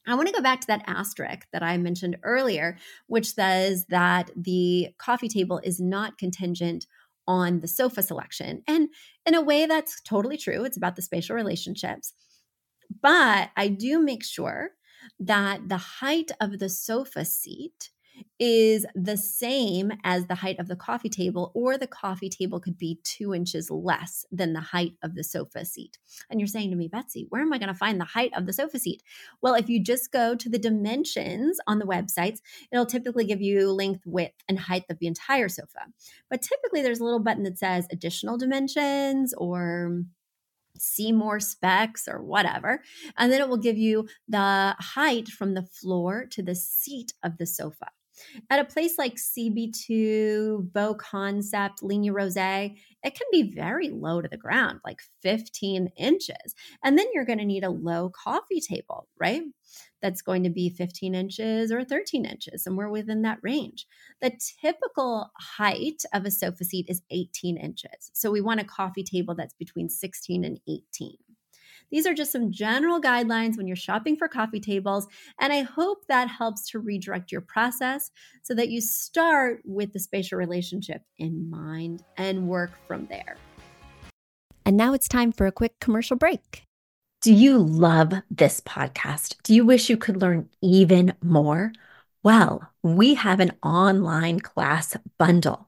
I 0.07 0.15
want 0.15 0.29
to 0.29 0.33
go 0.33 0.41
back 0.41 0.61
to 0.61 0.67
that 0.67 0.83
asterisk 0.87 1.47
that 1.51 1.61
I 1.61 1.77
mentioned 1.77 2.17
earlier, 2.23 2.77
which 3.07 3.33
says 3.33 3.85
that 3.89 4.31
the 4.35 4.89
coffee 4.97 5.27
table 5.27 5.59
is 5.63 5.81
not 5.81 6.17
contingent 6.17 6.87
on 7.27 7.59
the 7.59 7.67
sofa 7.67 8.01
selection. 8.01 8.63
And 8.67 8.87
in 9.25 9.35
a 9.35 9.41
way, 9.41 9.65
that's 9.65 10.01
totally 10.01 10.37
true. 10.37 10.63
It's 10.63 10.77
about 10.77 10.95
the 10.95 11.01
spatial 11.01 11.35
relationships. 11.35 12.13
But 13.01 13.51
I 13.55 13.67
do 13.67 13.99
make 13.99 14.23
sure 14.23 14.71
that 15.19 15.67
the 15.67 15.77
height 15.77 16.31
of 16.39 16.59
the 16.59 16.69
sofa 16.69 17.25
seat 17.25 17.89
is 18.39 18.85
the 18.95 19.17
same 19.17 19.91
as 20.03 20.27
the 20.27 20.35
height 20.35 20.59
of 20.59 20.67
the 20.67 20.75
coffee 20.75 21.09
table, 21.09 21.51
or 21.53 21.77
the 21.77 21.87
coffee 21.87 22.29
table 22.29 22.59
could 22.59 22.77
be 22.77 22.99
two 23.03 23.33
inches 23.33 23.69
less 23.69 24.25
than 24.31 24.53
the 24.53 24.61
height 24.61 24.93
of 25.03 25.15
the 25.15 25.23
sofa 25.23 25.65
seat. 25.65 25.97
And 26.29 26.39
you're 26.39 26.47
saying 26.47 26.69
to 26.71 26.75
me, 26.75 26.87
Betsy, 26.87 27.25
where 27.29 27.41
am 27.41 27.53
I 27.53 27.57
going 27.57 27.69
to 27.69 27.73
find 27.73 27.99
the 27.99 28.05
height 28.05 28.31
of 28.35 28.45
the 28.45 28.53
sofa 28.53 28.79
seat? 28.79 29.03
Well, 29.41 29.55
if 29.55 29.69
you 29.69 29.83
just 29.83 30.11
go 30.11 30.35
to 30.35 30.49
the 30.49 30.59
dimensions 30.59 31.59
on 31.67 31.79
the 31.79 31.85
websites, 31.85 32.39
it'll 32.71 32.85
typically 32.85 33.25
give 33.25 33.41
you 33.41 33.71
length, 33.71 34.05
width, 34.05 34.43
and 34.47 34.59
height 34.59 34.85
of 34.89 34.99
the 34.99 35.07
entire 35.07 35.49
sofa. 35.49 35.87
But 36.29 36.41
typically, 36.41 36.81
there's 36.81 36.99
a 36.99 37.05
little 37.05 37.19
button 37.19 37.43
that 37.43 37.57
says 37.57 37.87
additional 37.91 38.37
dimensions 38.37 39.33
or 39.37 40.03
see 40.77 41.11
more 41.11 41.39
specs 41.39 42.07
or 42.07 42.21
whatever. 42.21 42.81
And 43.17 43.31
then 43.31 43.41
it 43.41 43.49
will 43.49 43.57
give 43.57 43.77
you 43.77 44.07
the 44.27 44.75
height 44.79 45.27
from 45.27 45.53
the 45.53 45.63
floor 45.63 46.25
to 46.31 46.41
the 46.41 46.55
seat 46.55 47.13
of 47.23 47.37
the 47.37 47.45
sofa. 47.45 47.89
At 48.49 48.59
a 48.59 48.65
place 48.65 48.97
like 48.97 49.15
CB2, 49.15 50.71
BoConcept, 50.71 51.81
Ligne 51.81 52.11
Roset, 52.11 52.77
it 53.03 53.15
can 53.15 53.27
be 53.31 53.53
very 53.53 53.89
low 53.89 54.21
to 54.21 54.27
the 54.27 54.37
ground, 54.37 54.79
like 54.85 55.01
15 55.21 55.89
inches. 55.97 56.55
And 56.83 56.97
then 56.97 57.07
you're 57.13 57.25
going 57.25 57.39
to 57.39 57.45
need 57.45 57.63
a 57.63 57.69
low 57.69 58.09
coffee 58.09 58.61
table, 58.61 59.07
right? 59.19 59.41
That's 60.01 60.21
going 60.21 60.43
to 60.43 60.49
be 60.49 60.69
15 60.69 61.15
inches 61.15 61.71
or 61.71 61.83
13 61.83 62.25
inches, 62.25 62.63
somewhere 62.63 62.89
within 62.89 63.21
that 63.23 63.39
range. 63.41 63.87
The 64.21 64.31
typical 64.61 65.31
height 65.37 66.03
of 66.13 66.25
a 66.25 66.31
sofa 66.31 66.63
seat 66.63 66.87
is 66.89 67.01
18 67.09 67.57
inches. 67.57 68.11
So 68.13 68.31
we 68.31 68.41
want 68.41 68.59
a 68.59 68.65
coffee 68.65 69.03
table 69.03 69.35
that's 69.35 69.53
between 69.53 69.89
16 69.89 70.43
and 70.43 70.59
18. 70.67 71.17
These 71.91 72.07
are 72.07 72.13
just 72.13 72.31
some 72.31 72.51
general 72.51 73.01
guidelines 73.01 73.57
when 73.57 73.67
you're 73.67 73.75
shopping 73.75 74.15
for 74.15 74.27
coffee 74.27 74.59
tables, 74.59 75.07
and 75.39 75.51
I 75.51 75.61
hope 75.61 76.07
that 76.07 76.29
helps 76.29 76.69
to 76.71 76.79
redirect 76.79 77.31
your 77.31 77.41
process 77.41 78.11
so 78.43 78.53
that 78.55 78.69
you 78.69 78.81
start 78.81 79.61
with 79.65 79.93
the 79.93 79.99
spatial 79.99 80.37
relationship 80.37 81.03
in 81.17 81.49
mind 81.49 82.03
and 82.17 82.47
work 82.47 82.71
from 82.87 83.07
there. 83.07 83.35
And 84.65 84.77
now 84.77 84.93
it's 84.93 85.07
time 85.07 85.31
for 85.31 85.47
a 85.47 85.51
quick 85.51 85.79
commercial 85.79 86.15
break. 86.15 86.63
Do 87.21 87.33
you 87.33 87.57
love 87.57 88.13
this 88.31 88.61
podcast? 88.61 89.35
Do 89.43 89.53
you 89.53 89.65
wish 89.65 89.89
you 89.89 89.97
could 89.97 90.21
learn 90.21 90.49
even 90.61 91.13
more? 91.21 91.71
Well, 92.23 92.71
we 92.83 93.15
have 93.15 93.39
an 93.39 93.51
online 93.61 94.39
class 94.39 94.95
bundle. 95.17 95.67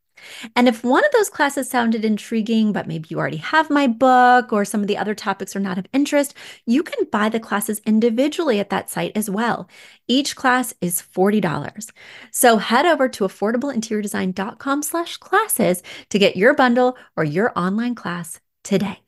And 0.55 0.67
if 0.67 0.83
one 0.83 1.05
of 1.05 1.11
those 1.11 1.29
classes 1.29 1.69
sounded 1.69 2.05
intriguing, 2.05 2.71
but 2.71 2.87
maybe 2.87 3.07
you 3.09 3.19
already 3.19 3.37
have 3.37 3.69
my 3.69 3.87
book 3.87 4.51
or 4.51 4.65
some 4.65 4.81
of 4.81 4.87
the 4.87 4.97
other 4.97 5.15
topics 5.15 5.55
are 5.55 5.59
not 5.59 5.77
of 5.77 5.87
interest, 5.93 6.33
you 6.65 6.83
can 6.83 7.05
buy 7.11 7.29
the 7.29 7.39
classes 7.39 7.81
individually 7.85 8.59
at 8.59 8.69
that 8.69 8.89
site 8.89 9.11
as 9.15 9.29
well. 9.29 9.69
Each 10.07 10.35
class 10.35 10.73
is 10.81 11.01
$40. 11.01 11.91
So 12.31 12.57
head 12.57 12.85
over 12.85 13.07
to 13.09 13.23
affordableinteriordesign.com 13.23 14.83
slash 14.83 15.17
classes 15.17 15.83
to 16.09 16.19
get 16.19 16.35
your 16.35 16.53
bundle 16.53 16.97
or 17.15 17.23
your 17.23 17.51
online 17.55 17.95
class 17.95 18.39
today. 18.63 18.99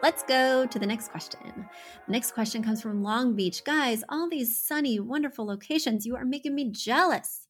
Let's 0.00 0.22
go 0.22 0.64
to 0.64 0.78
the 0.78 0.86
next 0.86 1.08
question. 1.08 1.68
The 2.06 2.12
next 2.12 2.30
question 2.30 2.62
comes 2.62 2.80
from 2.80 3.02
Long 3.02 3.34
Beach. 3.34 3.64
Guys, 3.64 4.04
all 4.08 4.28
these 4.28 4.56
sunny, 4.56 5.00
wonderful 5.00 5.44
locations, 5.44 6.06
you 6.06 6.14
are 6.14 6.24
making 6.24 6.54
me 6.54 6.70
jealous. 6.70 7.47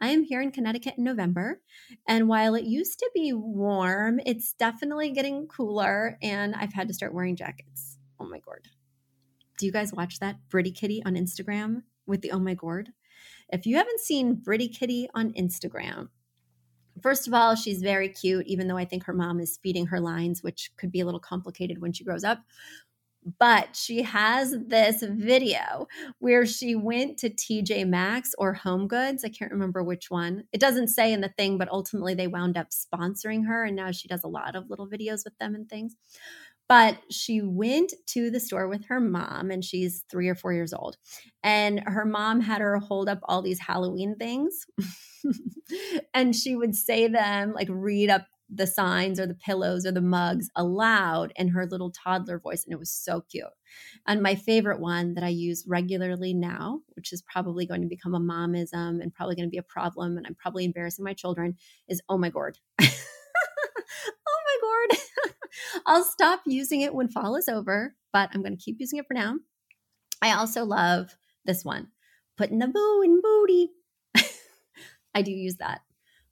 I 0.00 0.08
am 0.08 0.22
here 0.22 0.40
in 0.40 0.50
Connecticut 0.50 0.94
in 0.96 1.04
November. 1.04 1.60
And 2.08 2.28
while 2.28 2.54
it 2.54 2.64
used 2.64 2.98
to 3.00 3.10
be 3.14 3.32
warm, 3.32 4.20
it's 4.24 4.52
definitely 4.54 5.10
getting 5.10 5.46
cooler. 5.46 6.18
And 6.22 6.54
I've 6.54 6.72
had 6.72 6.88
to 6.88 6.94
start 6.94 7.14
wearing 7.14 7.36
jackets. 7.36 7.98
Oh 8.18 8.26
my 8.26 8.38
gourd. 8.38 8.68
Do 9.58 9.66
you 9.66 9.72
guys 9.72 9.92
watch 9.92 10.18
that 10.20 10.36
Britty 10.48 10.72
Kitty 10.72 11.02
on 11.04 11.14
Instagram 11.14 11.82
with 12.06 12.22
the 12.22 12.32
Oh 12.32 12.38
my 12.38 12.54
gourd. 12.54 12.90
If 13.50 13.66
you 13.66 13.76
haven't 13.76 14.00
seen 14.00 14.34
Britty 14.34 14.68
Kitty 14.68 15.08
on 15.14 15.32
Instagram, 15.32 16.08
First 17.02 17.26
of 17.26 17.34
all, 17.34 17.54
she's 17.54 17.80
very 17.80 18.08
cute, 18.08 18.46
even 18.46 18.66
though 18.66 18.76
I 18.76 18.84
think 18.84 19.04
her 19.04 19.12
mom 19.14 19.40
is 19.40 19.58
feeding 19.62 19.86
her 19.86 20.00
lines, 20.00 20.42
which 20.42 20.70
could 20.76 20.92
be 20.92 21.00
a 21.00 21.04
little 21.04 21.20
complicated 21.20 21.80
when 21.80 21.92
she 21.92 22.04
grows 22.04 22.24
up 22.24 22.40
but 23.38 23.76
she 23.76 24.02
has 24.02 24.54
this 24.66 25.02
video 25.02 25.86
where 26.18 26.46
she 26.46 26.74
went 26.74 27.18
to 27.18 27.30
TJ 27.30 27.86
Maxx 27.86 28.34
or 28.38 28.54
Home 28.54 28.88
Goods. 28.88 29.24
I 29.24 29.28
can't 29.28 29.52
remember 29.52 29.82
which 29.82 30.10
one. 30.10 30.44
It 30.52 30.60
doesn't 30.60 30.88
say 30.88 31.12
in 31.12 31.20
the 31.20 31.32
thing, 31.36 31.58
but 31.58 31.68
ultimately 31.70 32.14
they 32.14 32.28
wound 32.28 32.56
up 32.56 32.68
sponsoring 32.70 33.46
her. 33.46 33.64
And 33.64 33.76
now 33.76 33.90
she 33.90 34.08
does 34.08 34.24
a 34.24 34.28
lot 34.28 34.56
of 34.56 34.70
little 34.70 34.88
videos 34.88 35.24
with 35.24 35.36
them 35.38 35.54
and 35.54 35.68
things. 35.68 35.96
But 36.66 36.98
she 37.10 37.42
went 37.42 37.92
to 38.08 38.30
the 38.30 38.38
store 38.38 38.68
with 38.68 38.86
her 38.86 39.00
mom, 39.00 39.50
and 39.50 39.64
she's 39.64 40.04
three 40.08 40.28
or 40.28 40.36
four 40.36 40.52
years 40.52 40.72
old. 40.72 40.96
And 41.42 41.82
her 41.84 42.04
mom 42.04 42.40
had 42.40 42.60
her 42.60 42.78
hold 42.78 43.08
up 43.08 43.18
all 43.24 43.42
these 43.42 43.58
Halloween 43.58 44.14
things. 44.16 44.66
and 46.14 46.34
she 46.34 46.54
would 46.54 46.76
say 46.76 47.08
them, 47.08 47.52
like 47.52 47.66
read 47.68 48.08
up 48.08 48.26
the 48.52 48.66
signs 48.66 49.20
or 49.20 49.26
the 49.26 49.34
pillows 49.34 49.86
or 49.86 49.92
the 49.92 50.00
mugs 50.00 50.50
aloud 50.56 51.32
in 51.36 51.48
her 51.48 51.66
little 51.66 51.90
toddler 51.90 52.38
voice. 52.38 52.64
And 52.64 52.72
it 52.72 52.78
was 52.78 52.90
so 52.90 53.22
cute. 53.22 53.44
And 54.06 54.22
my 54.22 54.34
favorite 54.34 54.80
one 54.80 55.14
that 55.14 55.24
I 55.24 55.28
use 55.28 55.64
regularly 55.66 56.34
now, 56.34 56.80
which 56.90 57.12
is 57.12 57.22
probably 57.22 57.66
going 57.66 57.82
to 57.82 57.86
become 57.86 58.14
a 58.14 58.20
momism 58.20 59.00
and 59.00 59.14
probably 59.14 59.36
going 59.36 59.46
to 59.46 59.50
be 59.50 59.58
a 59.58 59.62
problem, 59.62 60.16
and 60.16 60.26
I'm 60.26 60.34
probably 60.34 60.64
embarrassing 60.64 61.04
my 61.04 61.14
children, 61.14 61.56
is 61.88 62.02
oh 62.08 62.18
my 62.18 62.30
gourd. 62.30 62.58
oh 62.80 62.86
my 64.46 64.56
gourd. 64.60 65.34
I'll 65.86 66.04
stop 66.04 66.40
using 66.46 66.80
it 66.80 66.94
when 66.94 67.08
fall 67.08 67.36
is 67.36 67.48
over, 67.48 67.94
but 68.12 68.30
I'm 68.32 68.42
going 68.42 68.56
to 68.56 68.62
keep 68.62 68.76
using 68.80 68.98
it 68.98 69.06
for 69.06 69.14
now. 69.14 69.36
I 70.22 70.32
also 70.32 70.64
love 70.64 71.16
this 71.44 71.64
one 71.64 71.88
putting 72.36 72.58
the 72.58 72.68
boo 72.68 73.02
in 73.04 73.20
booty. 73.20 73.70
I 75.14 75.22
do 75.22 75.30
use 75.30 75.56
that 75.56 75.82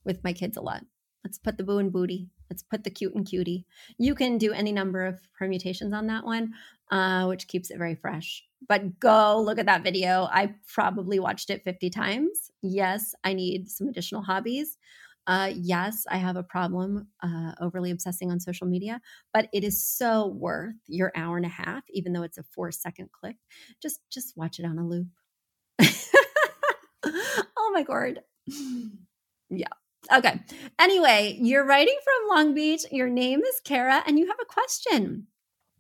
with 0.04 0.24
my 0.24 0.32
kids 0.32 0.56
a 0.56 0.62
lot. 0.62 0.84
Let's 1.28 1.36
put 1.36 1.58
the 1.58 1.62
boo 1.62 1.76
and 1.76 1.92
booty. 1.92 2.30
Let's 2.48 2.62
put 2.62 2.84
the 2.84 2.90
cute 2.90 3.14
and 3.14 3.26
cutie. 3.26 3.66
You 3.98 4.14
can 4.14 4.38
do 4.38 4.54
any 4.54 4.72
number 4.72 5.04
of 5.04 5.20
permutations 5.38 5.92
on 5.92 6.06
that 6.06 6.24
one, 6.24 6.54
uh, 6.90 7.26
which 7.26 7.48
keeps 7.48 7.70
it 7.70 7.76
very 7.76 7.94
fresh. 7.94 8.42
But 8.66 8.98
go 8.98 9.38
look 9.38 9.58
at 9.58 9.66
that 9.66 9.84
video. 9.84 10.26
I 10.32 10.54
probably 10.72 11.18
watched 11.18 11.50
it 11.50 11.64
50 11.64 11.90
times. 11.90 12.50
Yes, 12.62 13.14
I 13.24 13.34
need 13.34 13.68
some 13.68 13.88
additional 13.88 14.22
hobbies. 14.22 14.78
Uh, 15.26 15.52
yes, 15.54 16.06
I 16.10 16.16
have 16.16 16.36
a 16.36 16.42
problem 16.42 17.08
uh, 17.22 17.52
overly 17.60 17.90
obsessing 17.90 18.30
on 18.30 18.40
social 18.40 18.66
media, 18.66 18.98
but 19.34 19.50
it 19.52 19.64
is 19.64 19.84
so 19.84 20.28
worth 20.28 20.76
your 20.86 21.12
hour 21.14 21.36
and 21.36 21.44
a 21.44 21.50
half, 21.50 21.82
even 21.90 22.14
though 22.14 22.22
it's 22.22 22.38
a 22.38 22.42
four 22.42 22.72
second 22.72 23.10
clip. 23.12 23.36
Just 23.82 24.00
just 24.08 24.34
watch 24.34 24.58
it 24.58 24.64
on 24.64 24.78
a 24.78 24.86
loop. 24.86 25.08
oh 27.04 27.70
my 27.74 27.82
god. 27.82 28.20
Yeah. 29.50 29.68
Okay. 30.10 30.40
Anyway, 30.78 31.36
you're 31.40 31.66
writing 31.66 31.96
from 32.02 32.36
Long 32.36 32.54
Beach. 32.54 32.82
Your 32.90 33.10
name 33.10 33.42
is 33.42 33.60
Kara, 33.62 34.02
and 34.06 34.18
you 34.18 34.26
have 34.26 34.38
a 34.40 34.46
question. 34.46 35.26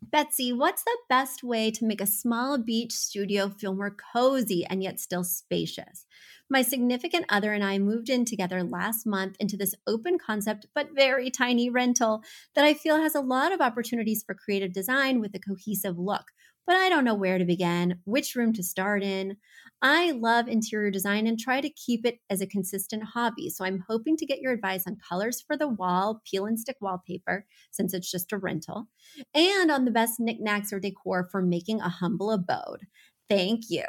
Betsy, 0.02 0.52
what's 0.52 0.84
the 0.84 0.96
best 1.08 1.42
way 1.42 1.70
to 1.70 1.86
make 1.86 2.00
a 2.00 2.06
small 2.06 2.58
beach 2.58 2.92
studio 2.92 3.48
feel 3.48 3.74
more 3.74 3.94
cozy 4.12 4.66
and 4.66 4.82
yet 4.82 5.00
still 5.00 5.24
spacious? 5.24 6.06
My 6.50 6.62
significant 6.62 7.26
other 7.28 7.52
and 7.52 7.64
I 7.64 7.78
moved 7.78 8.08
in 8.08 8.24
together 8.24 8.62
last 8.62 9.06
month 9.06 9.36
into 9.40 9.56
this 9.56 9.74
open 9.86 10.18
concept 10.18 10.66
but 10.74 10.94
very 10.94 11.30
tiny 11.30 11.68
rental 11.68 12.22
that 12.54 12.64
I 12.64 12.74
feel 12.74 13.00
has 13.00 13.14
a 13.14 13.20
lot 13.20 13.52
of 13.52 13.60
opportunities 13.60 14.22
for 14.22 14.34
creative 14.34 14.72
design 14.72 15.20
with 15.20 15.34
a 15.34 15.40
cohesive 15.40 15.98
look 15.98 16.30
but 16.68 16.76
I 16.76 16.90
don't 16.90 17.04
know 17.04 17.14
where 17.14 17.38
to 17.38 17.46
begin, 17.46 17.98
which 18.04 18.34
room 18.36 18.52
to 18.52 18.62
start 18.62 19.02
in. 19.02 19.38
I 19.80 20.10
love 20.10 20.48
interior 20.48 20.90
design 20.90 21.26
and 21.26 21.38
try 21.38 21.62
to 21.62 21.70
keep 21.70 22.04
it 22.04 22.18
as 22.28 22.42
a 22.42 22.46
consistent 22.46 23.04
hobby. 23.04 23.48
So 23.48 23.64
I'm 23.64 23.82
hoping 23.88 24.18
to 24.18 24.26
get 24.26 24.40
your 24.40 24.52
advice 24.52 24.84
on 24.86 24.98
colors 25.08 25.40
for 25.40 25.56
the 25.56 25.66
wall, 25.66 26.20
peel 26.30 26.44
and 26.44 26.60
stick 26.60 26.76
wallpaper, 26.82 27.46
since 27.70 27.94
it's 27.94 28.10
just 28.10 28.32
a 28.32 28.36
rental, 28.36 28.86
and 29.34 29.70
on 29.70 29.86
the 29.86 29.90
best 29.90 30.20
knickknacks 30.20 30.70
or 30.70 30.78
decor 30.78 31.26
for 31.32 31.40
making 31.40 31.80
a 31.80 31.88
humble 31.88 32.30
abode. 32.30 32.86
Thank 33.30 33.70
you. 33.70 33.84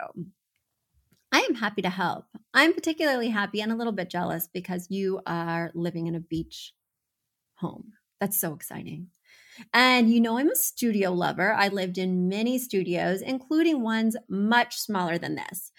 I 1.33 1.39
am 1.41 1.55
happy 1.55 1.81
to 1.81 1.89
help. 1.89 2.27
I'm 2.53 2.73
particularly 2.73 3.27
happy 3.27 3.59
and 3.59 3.73
a 3.73 3.75
little 3.75 3.93
bit 3.93 4.09
jealous 4.09 4.47
because 4.47 4.87
you 4.89 5.19
are 5.25 5.71
living 5.75 6.07
in 6.07 6.15
a 6.15 6.21
beach 6.21 6.73
home. 7.55 7.91
That's 8.21 8.39
so 8.39 8.53
exciting. 8.53 9.09
And 9.73 10.11
you 10.11 10.21
know, 10.21 10.37
I'm 10.37 10.49
a 10.49 10.55
studio 10.55 11.11
lover. 11.11 11.53
I 11.53 11.67
lived 11.67 11.97
in 11.97 12.27
many 12.27 12.57
studios, 12.57 13.21
including 13.21 13.81
ones 13.81 14.15
much 14.29 14.77
smaller 14.77 15.17
than 15.17 15.35
this. 15.35 15.71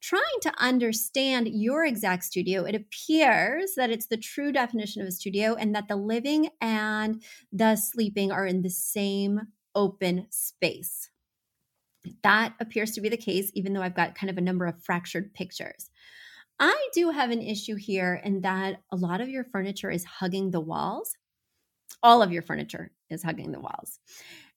Trying 0.00 0.22
to 0.42 0.52
understand 0.58 1.48
your 1.48 1.84
exact 1.84 2.24
studio, 2.24 2.64
it 2.64 2.74
appears 2.74 3.72
that 3.76 3.90
it's 3.90 4.06
the 4.06 4.18
true 4.18 4.52
definition 4.52 5.00
of 5.00 5.08
a 5.08 5.12
studio 5.12 5.54
and 5.54 5.74
that 5.74 5.88
the 5.88 5.96
living 5.96 6.50
and 6.60 7.22
the 7.50 7.76
sleeping 7.76 8.30
are 8.30 8.46
in 8.46 8.60
the 8.60 8.70
same 8.70 9.40
open 9.74 10.26
space. 10.30 11.10
That 12.22 12.52
appears 12.60 12.90
to 12.92 13.00
be 13.00 13.08
the 13.08 13.16
case, 13.16 13.50
even 13.54 13.72
though 13.72 13.80
I've 13.80 13.96
got 13.96 14.14
kind 14.14 14.30
of 14.30 14.36
a 14.36 14.42
number 14.42 14.66
of 14.66 14.82
fractured 14.82 15.32
pictures. 15.32 15.88
I 16.60 16.88
do 16.92 17.10
have 17.10 17.30
an 17.30 17.40
issue 17.40 17.76
here 17.76 18.20
in 18.22 18.42
that 18.42 18.82
a 18.92 18.96
lot 18.96 19.20
of 19.20 19.28
your 19.28 19.44
furniture 19.44 19.90
is 19.90 20.04
hugging 20.04 20.50
the 20.50 20.60
walls 20.60 21.16
all 22.02 22.22
of 22.22 22.32
your 22.32 22.42
furniture 22.42 22.92
is 23.10 23.22
hugging 23.22 23.52
the 23.52 23.60
walls. 23.60 23.98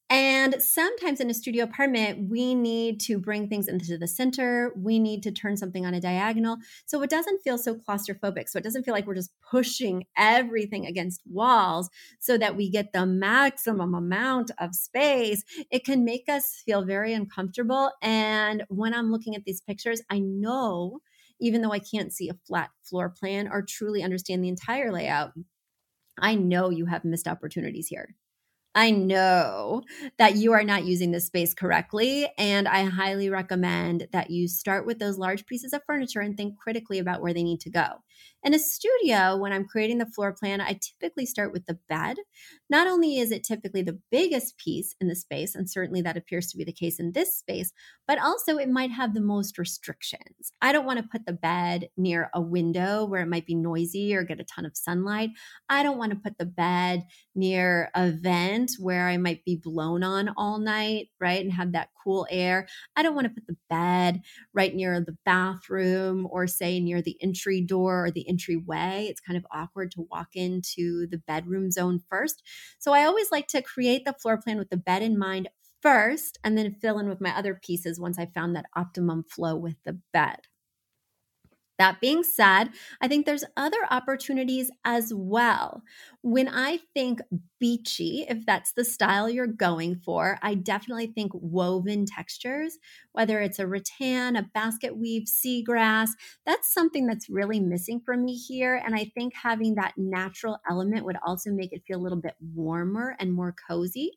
And 0.10 0.56
sometimes 0.62 1.20
in 1.20 1.30
a 1.30 1.34
studio 1.34 1.66
apartment, 1.66 2.30
we 2.30 2.56
need 2.56 3.02
to 3.02 3.20
bring 3.20 3.50
things 3.50 3.68
into 3.68 3.98
the 3.98 4.08
center. 4.08 4.72
We 4.78 5.00
need 5.00 5.22
to 5.24 5.32
turn 5.32 5.58
something 5.58 5.86
on 5.86 5.94
a 5.94 6.00
diagonal. 6.00 6.58
So 6.86 7.02
it 7.02 7.10
doesn't 7.10 7.42
feel 7.42 7.58
so 7.58 7.76
claustrophobic. 7.76 8.48
So 8.48 8.58
it 8.58 8.64
doesn't 8.64 8.84
feel 8.84 8.94
like 8.94 9.06
we're 9.06 9.16
just 9.16 9.34
pushing 9.42 10.06
everything 10.16 10.86
against 10.86 11.24
walls 11.26 11.90
so 12.20 12.38
that 12.38 12.56
we 12.56 12.70
get 12.70 12.94
the 12.94 13.06
maximum 13.06 13.94
amount 13.94 14.52
of 14.60 14.74
space. 14.76 15.44
It 15.72 15.84
can 15.84 16.06
make 16.06 16.30
us 16.30 16.64
feel 16.66 16.86
very 16.86 17.14
uncomfortable. 17.14 17.92
And 18.02 18.64
when 18.70 18.94
I'm 18.94 19.12
looking 19.12 19.36
at 19.36 19.44
these 19.44 19.60
pictures, 19.60 20.02
I 20.10 20.20
know, 20.20 21.00
even 21.42 21.62
though 21.62 21.74
I 21.74 21.80
can't 21.80 22.14
see 22.14 22.30
a 22.30 22.38
flat 22.48 22.70
floor 22.82 23.10
plan 23.10 23.50
or 23.52 23.62
truly 23.62 24.04
understand 24.04 24.42
the 24.42 24.50
entire 24.50 24.90
layout, 24.90 25.34
I 26.20 26.36
know 26.36 26.70
you 26.70 26.86
have 26.86 27.06
missed 27.06 27.28
opportunities 27.28 27.88
here. 27.88 28.16
I 28.76 28.92
know 28.92 29.84
that 30.20 30.36
you 30.36 30.54
are 30.54 30.64
not 30.64 30.86
using 30.86 31.12
this 31.12 31.28
space 31.28 31.54
correctly. 31.54 32.28
And 32.38 32.68
I 32.68 32.84
highly 32.86 33.30
recommend 33.30 34.08
that 34.14 34.30
you 34.30 34.48
start 34.48 34.86
with 34.86 35.00
those 35.00 35.18
large 35.18 35.46
pieces 35.48 35.74
of 35.74 35.82
furniture 35.86 36.22
and 36.22 36.38
think 36.38 36.58
critically 36.60 37.00
about 37.00 37.22
where 37.22 37.34
they 37.34 37.44
need 37.44 37.62
to 37.62 37.72
go. 37.72 37.88
In 38.44 38.54
a 38.54 38.60
studio, 38.60 39.38
when 39.38 39.52
I'm 39.52 39.66
creating 39.66 39.98
the 39.98 40.06
floor 40.06 40.34
plan, 40.34 40.62
I 40.62 40.80
typically 40.82 41.26
start 41.26 41.52
with 41.52 41.66
the 41.66 41.80
bed. 41.90 42.18
Not 42.70 42.88
only 42.88 43.20
is 43.20 43.32
it 43.32 43.44
typically 43.44 43.82
the 43.82 44.00
biggest 44.12 44.58
piece 44.58 44.96
in 45.02 45.08
the 45.08 45.16
space, 45.16 45.56
and 45.56 45.70
certainly 45.70 46.02
that 46.02 46.18
appears 46.18 46.48
to 46.48 46.58
be 46.58 46.64
the 46.64 46.72
case 46.72 47.00
in 47.00 47.12
this 47.12 47.36
space, 47.38 47.72
but 48.08 48.20
also 48.22 48.58
it 48.58 48.70
might 48.70 48.92
have 48.92 49.14
the 49.14 49.22
most 49.22 49.58
restrictions. 49.58 50.54
I 50.62 50.72
don't 50.72 50.86
want 50.86 51.00
to 51.00 51.10
put 51.12 51.26
the 51.26 51.34
bed 51.34 51.90
near 51.98 52.30
a 52.34 52.42
window 52.42 53.06
where 53.06 53.22
it 53.22 53.28
might 53.28 53.46
be 53.46 53.56
noisy 53.56 54.16
or 54.16 54.24
get 54.24 54.40
a 54.40 54.46
ton 54.46 54.66
of 54.66 54.78
sunlight. 54.78 55.32
I 55.70 55.84
don't 55.84 55.98
want 55.98 56.12
to 56.12 56.20
put 56.20 56.38
the 56.38 56.46
bed 56.46 57.06
near 57.36 57.90
a 57.96 58.12
vent 58.12 58.72
where 58.80 59.08
I 59.08 59.18
might 59.18 59.44
be 59.46 59.56
blown 59.56 60.04
on 60.04 60.34
all 60.38 60.60
night, 60.60 61.10
right? 61.20 61.44
And 61.44 61.52
have 61.54 61.74
that 61.74 61.90
cool 62.04 62.28
air. 62.30 62.68
I 62.96 63.04
don't 63.04 63.16
want 63.16 63.28
to 63.28 63.34
put 63.34 63.48
the 63.48 63.58
bed 63.70 64.22
right 64.54 64.74
near 64.74 65.02
the 65.02 65.18
bathroom 65.26 66.28
or 66.32 66.48
say 66.48 66.80
near 66.80 67.02
the 67.02 67.18
entry 67.22 67.62
door 67.62 68.07
or 68.08 68.12
the 68.12 68.28
entryway. 68.28 69.08
It's 69.10 69.20
kind 69.20 69.38
of 69.38 69.46
awkward 69.52 69.92
to 69.92 70.08
walk 70.10 70.30
into 70.36 71.08
the 71.08 71.18
bedroom 71.18 71.72
zone 71.72 72.00
first. 72.10 72.42
So 72.80 72.94
I 72.94 73.04
always 73.04 73.32
like 73.32 73.48
to 73.50 73.62
create 73.62 74.06
the 74.06 74.14
floor 74.14 74.38
plan 74.42 74.58
with 74.58 74.70
the 74.70 74.78
bed 74.78 75.02
in 75.02 75.18
mind 75.18 75.50
first 75.82 76.40
and 76.44 76.58
then 76.58 76.76
fill 76.82 77.00
in 77.00 77.10
with 77.10 77.22
my 77.22 77.36
other 77.38 77.60
pieces 77.62 78.00
once 78.00 78.18
I 78.18 78.26
found 78.26 78.56
that 78.56 78.66
optimum 78.76 79.24
flow 79.24 79.56
with 79.56 79.76
the 79.86 80.00
bed. 80.14 80.40
That 81.78 82.02
being 82.02 82.24
said, 82.24 82.70
I 83.02 83.08
think 83.08 83.26
there's 83.26 83.44
other 83.56 83.78
opportunities 83.92 84.72
as 84.84 85.14
well. 85.14 85.84
When 86.24 86.48
I 86.48 86.80
think 86.96 87.22
beachy, 87.60 88.26
if 88.28 88.46
that's 88.46 88.74
the 88.74 88.84
style 88.84 89.30
you're 89.30 89.48
going 89.48 89.96
for, 89.98 90.40
I 90.42 90.56
definitely 90.56 91.08
think 91.08 91.32
woven 91.36 92.06
textures, 92.06 92.78
whether 93.12 93.40
it's 93.40 93.60
a 93.60 93.68
rattan, 93.68 94.36
a 94.36 94.44
basket 94.54 94.98
weave, 94.98 95.26
seagrass, 95.28 96.10
that's 96.46 96.74
something 96.74 97.06
that's 97.06 97.30
really 97.30 97.60
missing 97.60 98.02
for 98.04 98.18
me 98.18 98.36
here. 98.36 98.76
And 98.84 98.96
I 98.96 99.12
think 99.14 99.34
having 99.36 99.76
that 99.76 99.94
natural 99.98 100.58
element 100.70 101.06
would 101.06 101.18
also 101.26 101.52
make 101.52 101.74
it 101.74 101.84
feel 101.88 102.00
a 102.00 102.02
little 102.04 102.22
bit 102.22 102.36
warmer 102.56 103.16
and 103.20 103.34
more 103.34 103.54
cozy. 103.68 104.12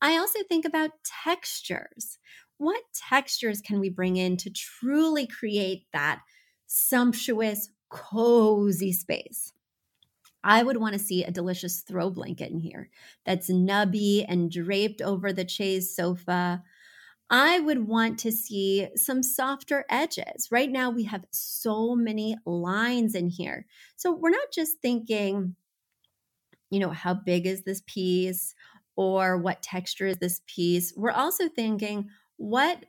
I 0.00 0.16
also 0.18 0.40
think 0.48 0.64
about 0.64 0.90
textures. 1.24 2.18
What 2.58 2.82
textures 2.94 3.60
can 3.60 3.80
we 3.80 3.90
bring 3.90 4.16
in 4.16 4.36
to 4.38 4.50
truly 4.50 5.26
create 5.26 5.86
that? 5.92 6.20
Sumptuous, 6.76 7.70
cozy 7.88 8.90
space. 8.90 9.52
I 10.42 10.64
would 10.64 10.76
want 10.76 10.94
to 10.94 10.98
see 10.98 11.22
a 11.22 11.30
delicious 11.30 11.82
throw 11.82 12.10
blanket 12.10 12.50
in 12.50 12.58
here 12.58 12.90
that's 13.24 13.48
nubby 13.48 14.24
and 14.28 14.50
draped 14.50 15.00
over 15.00 15.32
the 15.32 15.48
chaise 15.48 15.94
sofa. 15.94 16.64
I 17.30 17.60
would 17.60 17.86
want 17.86 18.18
to 18.20 18.32
see 18.32 18.88
some 18.96 19.22
softer 19.22 19.84
edges. 19.88 20.48
Right 20.50 20.70
now, 20.70 20.90
we 20.90 21.04
have 21.04 21.24
so 21.30 21.94
many 21.94 22.36
lines 22.44 23.14
in 23.14 23.30
here. 23.30 23.66
So 23.94 24.12
we're 24.12 24.30
not 24.30 24.50
just 24.52 24.82
thinking, 24.82 25.54
you 26.70 26.80
know, 26.80 26.90
how 26.90 27.14
big 27.14 27.46
is 27.46 27.62
this 27.62 27.82
piece 27.86 28.54
or 28.96 29.38
what 29.38 29.62
texture 29.62 30.08
is 30.08 30.16
this 30.16 30.42
piece? 30.48 30.92
We're 30.96 31.12
also 31.12 31.48
thinking, 31.48 32.08
what 32.36 32.84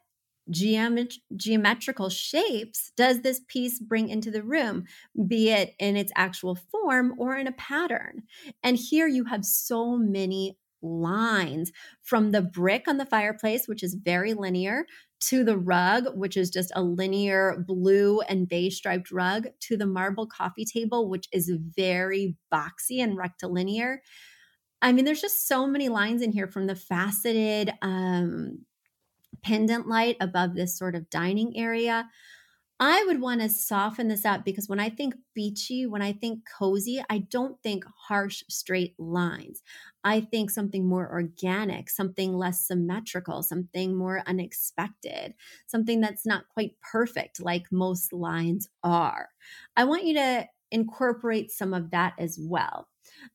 geomet- 0.51 1.19
geometrical 1.35 2.09
shapes 2.09 2.91
does 2.95 3.21
this 3.21 3.41
piece 3.47 3.79
bring 3.79 4.09
into 4.09 4.31
the 4.31 4.43
room, 4.43 4.85
be 5.27 5.49
it 5.49 5.75
in 5.79 5.95
its 5.95 6.11
actual 6.15 6.55
form 6.55 7.15
or 7.17 7.35
in 7.35 7.47
a 7.47 7.51
pattern? 7.53 8.23
And 8.63 8.77
here 8.77 9.07
you 9.07 9.25
have 9.25 9.45
so 9.45 9.97
many 9.97 10.57
lines 10.81 11.71
from 12.03 12.31
the 12.31 12.41
brick 12.41 12.87
on 12.87 12.97
the 12.97 13.05
fireplace, 13.05 13.67
which 13.67 13.83
is 13.83 13.95
very 13.95 14.33
linear, 14.33 14.85
to 15.21 15.43
the 15.43 15.57
rug, 15.57 16.05
which 16.15 16.37
is 16.37 16.49
just 16.49 16.71
a 16.75 16.83
linear 16.83 17.63
blue 17.65 18.21
and 18.21 18.47
beige 18.47 18.77
striped 18.77 19.11
rug, 19.11 19.47
to 19.61 19.77
the 19.77 19.85
marble 19.85 20.27
coffee 20.27 20.65
table, 20.65 21.09
which 21.09 21.27
is 21.31 21.51
very 21.75 22.35
boxy 22.53 23.01
and 23.01 23.17
rectilinear. 23.17 24.01
I 24.81 24.91
mean, 24.91 25.05
there's 25.05 25.21
just 25.21 25.47
so 25.47 25.65
many 25.65 25.89
lines 25.89 26.21
in 26.21 26.31
here 26.31 26.47
from 26.47 26.67
the 26.67 26.75
faceted 26.75 27.73
um, 27.81 28.65
pendant 29.45 29.87
light 29.87 30.17
above 30.19 30.55
this 30.55 30.77
sort 30.77 30.95
of 30.95 31.09
dining 31.09 31.55
area. 31.57 32.09
I 32.79 33.05
would 33.05 33.21
want 33.21 33.39
to 33.39 33.47
soften 33.47 34.09
this 34.09 34.25
up 34.25 34.43
because 34.43 34.67
when 34.67 34.81
I 34.81 34.89
think 34.89 35.15
beachy, 35.33 35.85
when 35.85 36.01
I 36.01 36.11
think 36.11 36.41
cozy, 36.59 37.01
I 37.09 37.19
don't 37.19 37.61
think 37.63 37.85
harsh, 38.07 38.43
straight 38.49 38.99
lines. 38.99 39.63
I 40.03 40.19
think 40.19 40.51
something 40.51 40.85
more 40.85 41.09
organic, 41.09 41.89
something 41.89 42.33
less 42.33 42.67
symmetrical, 42.67 43.43
something 43.43 43.95
more 43.95 44.23
unexpected, 44.27 45.35
something 45.67 46.01
that's 46.01 46.25
not 46.25 46.49
quite 46.49 46.73
perfect 46.81 47.41
like 47.41 47.71
most 47.71 48.11
lines 48.11 48.67
are. 48.83 49.29
I 49.77 49.85
want 49.85 50.03
you 50.05 50.15
to 50.15 50.47
incorporate 50.71 51.51
some 51.51 51.73
of 51.73 51.91
that 51.91 52.15
as 52.19 52.37
well. 52.41 52.89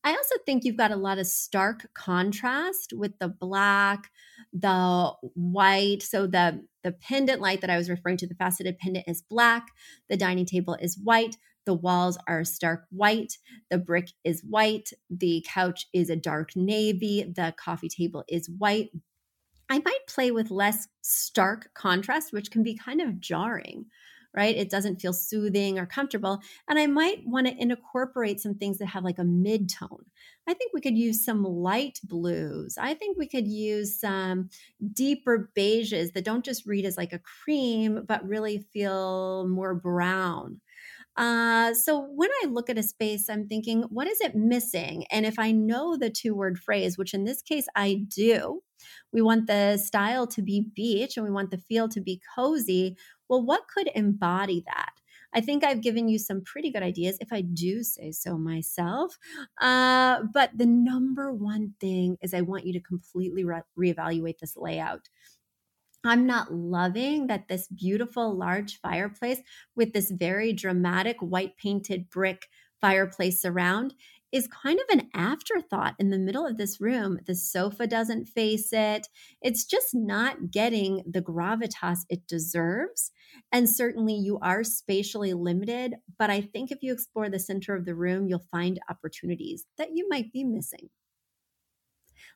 I 0.05 0.11
also 0.11 0.37
think 0.44 0.64
you've 0.64 0.76
got 0.76 0.90
a 0.90 0.96
lot 0.96 1.18
of 1.18 1.26
stark 1.26 1.90
contrast 1.94 2.92
with 2.92 3.18
the 3.18 3.29
black, 3.29 4.11
the 4.53 5.12
white. 5.35 6.03
So 6.03 6.26
the 6.26 6.64
the 6.83 6.92
pendant 6.92 7.40
light 7.40 7.61
that 7.61 7.70
I 7.70 7.76
was 7.76 7.90
referring 7.90 8.16
to, 8.18 8.26
the 8.26 8.35
faceted 8.35 8.79
pendant 8.79 9.07
is 9.07 9.22
black, 9.22 9.68
the 10.09 10.16
dining 10.16 10.46
table 10.46 10.76
is 10.81 10.98
white, 10.98 11.37
the 11.66 11.74
walls 11.74 12.16
are 12.26 12.42
stark 12.42 12.87
white, 12.90 13.37
the 13.70 13.79
brick 13.79 14.11
is 14.24 14.42
white, 14.48 14.90
the 15.11 15.44
couch 15.46 15.87
is 15.92 16.09
a 16.09 16.16
dark 16.16 16.57
navy, 16.57 17.22
the 17.22 17.55
coffee 17.59 17.88
table 17.88 18.24
is 18.29 18.48
white. 18.48 18.88
I 19.68 19.81
might 19.85 20.07
play 20.09 20.31
with 20.31 20.50
less 20.50 20.88
stark 21.03 21.70
contrast, 21.74 22.33
which 22.33 22.50
can 22.50 22.62
be 22.62 22.74
kind 22.76 23.00
of 23.00 23.20
jarring 23.20 23.87
right? 24.35 24.57
It 24.57 24.71
doesn't 24.71 25.01
feel 25.01 25.12
soothing 25.12 25.79
or 25.79 25.87
comfortable. 25.87 26.40
And 26.69 26.79
I 26.79 26.87
might 26.87 27.27
want 27.27 27.47
to 27.47 27.57
incorporate 27.61 28.40
some 28.40 28.55
things 28.55 28.79
that 28.79 28.87
have 28.87 29.05
like 29.05 29.19
a 29.19 29.25
mid 29.25 29.69
tone. 29.69 30.05
I 30.49 30.55
think 30.55 30.73
we 30.73 30.81
could 30.81 30.97
use 30.97 31.25
some 31.25 31.45
light 31.45 32.01
blues. 32.05 32.77
I 32.79 32.95
think 32.95 33.16
we 33.16 33.29
could 33.29 33.47
use 33.47 33.99
some 33.99 34.49
deeper 34.93 35.51
beiges 35.57 36.12
that 36.12 36.25
don't 36.25 36.45
just 36.45 36.66
read 36.66 36.85
as 36.85 36.97
like 36.97 37.12
a 37.12 37.21
cream, 37.21 38.05
but 38.07 38.27
really 38.27 38.66
feel 38.73 39.47
more 39.49 39.75
brown. 39.75 40.61
Uh, 41.21 41.75
so 41.75 42.01
when 42.01 42.31
I 42.43 42.47
look 42.47 42.71
at 42.71 42.79
a 42.79 42.83
space, 42.83 43.29
I'm 43.29 43.47
thinking, 43.47 43.83
what 43.91 44.07
is 44.07 44.23
it 44.23 44.35
missing? 44.35 45.05
And 45.11 45.27
if 45.27 45.39
I 45.39 45.53
know 45.53 45.95
the 45.99 46.09
two 46.09 46.35
word 46.35 46.59
phrase, 46.59 46.97
which 46.97 47.13
in 47.13 47.25
this 47.25 47.43
case 47.43 47.67
I 47.77 48.07
do, 48.09 48.63
we 49.13 49.21
want 49.21 49.47
the 49.47 49.77
style 49.77 50.27
to 50.29 50.41
be 50.41 50.71
beach 50.75 51.19
and 51.19 51.27
we 51.27 51.31
want 51.31 51.51
the 51.51 51.59
feel 51.59 51.91
to 51.91 52.01
be 52.01 52.23
cozy. 52.35 52.97
Well, 53.29 53.45
what 53.45 53.69
could 53.69 53.91
embody 53.95 54.65
that? 54.65 54.93
I 55.35 55.43
think 55.43 55.63
I've 55.63 55.83
given 55.83 56.09
you 56.09 56.19
some 56.19 56.43
pretty 56.43 56.73
good 56.73 56.83
ideas, 56.83 57.19
if 57.21 57.35
I 57.35 57.43
do 57.43 57.83
say 57.83 58.13
so 58.13 58.39
myself. 58.39 59.19
Uh, 59.61 60.23
but 60.33 60.51
the 60.57 60.67
number 60.67 61.33
one 61.33 61.75
thing 61.81 62.17
is 62.23 62.33
I 62.33 62.41
want 62.41 62.67
you 62.67 62.73
to 62.73 62.81
completely 62.81 63.45
re- 63.45 63.61
reevaluate 63.79 64.39
this 64.39 64.57
layout. 64.57 65.11
I'm 66.05 66.27
not 66.27 66.53
loving 66.53 67.27
that 67.27 67.49
this 67.49 67.69
beautiful 67.69 68.35
large 68.35 68.81
fireplace 68.81 69.41
with 69.77 69.93
this 69.93 70.11
very 70.11 70.53
dramatic 70.53 71.17
white 71.21 71.57
painted 71.57 72.09
brick 72.09 72.49
fireplace 72.81 73.43
surround 73.43 73.95
is 74.33 74.47
kind 74.47 74.79
of 74.79 74.97
an 74.97 75.09
afterthought 75.13 75.95
in 75.99 76.11
the 76.11 76.19
middle 76.19 76.47
of 76.47 76.57
this 76.57 76.81
room. 76.81 77.19
The 77.27 77.35
sofa 77.35 77.87
doesn't 77.87 78.27
face 78.27 78.73
it. 78.73 79.09
It's 79.43 79.65
just 79.65 79.89
not 79.93 80.51
getting 80.51 81.03
the 81.05 81.21
gravitas 81.21 82.01
it 82.09 82.27
deserves. 82.27 83.11
And 83.51 83.69
certainly 83.69 84.15
you 84.15 84.39
are 84.41 84.63
spatially 84.63 85.35
limited, 85.35 85.97
but 86.19 86.31
I 86.31 86.41
think 86.43 86.71
if 86.71 86.79
you 86.83 86.93
explore 86.93 87.29
the 87.29 87.41
center 87.41 87.75
of 87.75 87.85
the 87.85 87.95
room, 87.95 88.29
you'll 88.29 88.45
find 88.51 88.79
opportunities 88.89 89.67
that 89.79 89.91
you 89.95 90.09
might 90.09 90.33
be 90.33 90.45
missing. 90.45 90.91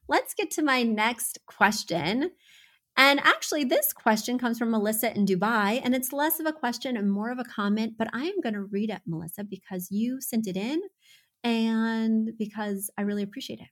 Let's 0.09 0.35
get 0.35 0.51
to 0.53 0.63
my 0.63 0.83
next 0.83 1.39
question. 1.47 2.33
And 2.97 3.21
actually, 3.25 3.65
this 3.65 3.93
question 3.93 4.39
comes 4.39 4.59
from 4.59 4.71
Melissa 4.71 5.15
in 5.17 5.27
Dubai, 5.27 5.81
and 5.83 5.95
it's 5.95 6.13
less 6.13 6.39
of 6.39 6.47
a 6.47 6.53
question 6.53 6.97
and 6.97 7.11
more 7.11 7.31
of 7.31 7.39
a 7.39 7.45
comment, 7.45 7.95
but 7.99 8.09
I 8.13 8.25
am 8.25 8.41
going 8.41 8.55
to 8.55 8.63
read 8.63 8.91
it, 8.91 9.03
Melissa, 9.07 9.43
because 9.43 9.91
you 9.91 10.21
sent 10.21 10.47
it 10.47 10.57
in 10.57 10.81
and 11.43 12.31
because 12.39 12.91
I 12.97 13.03
really 13.03 13.25
appreciate 13.25 13.61
it. 13.61 13.69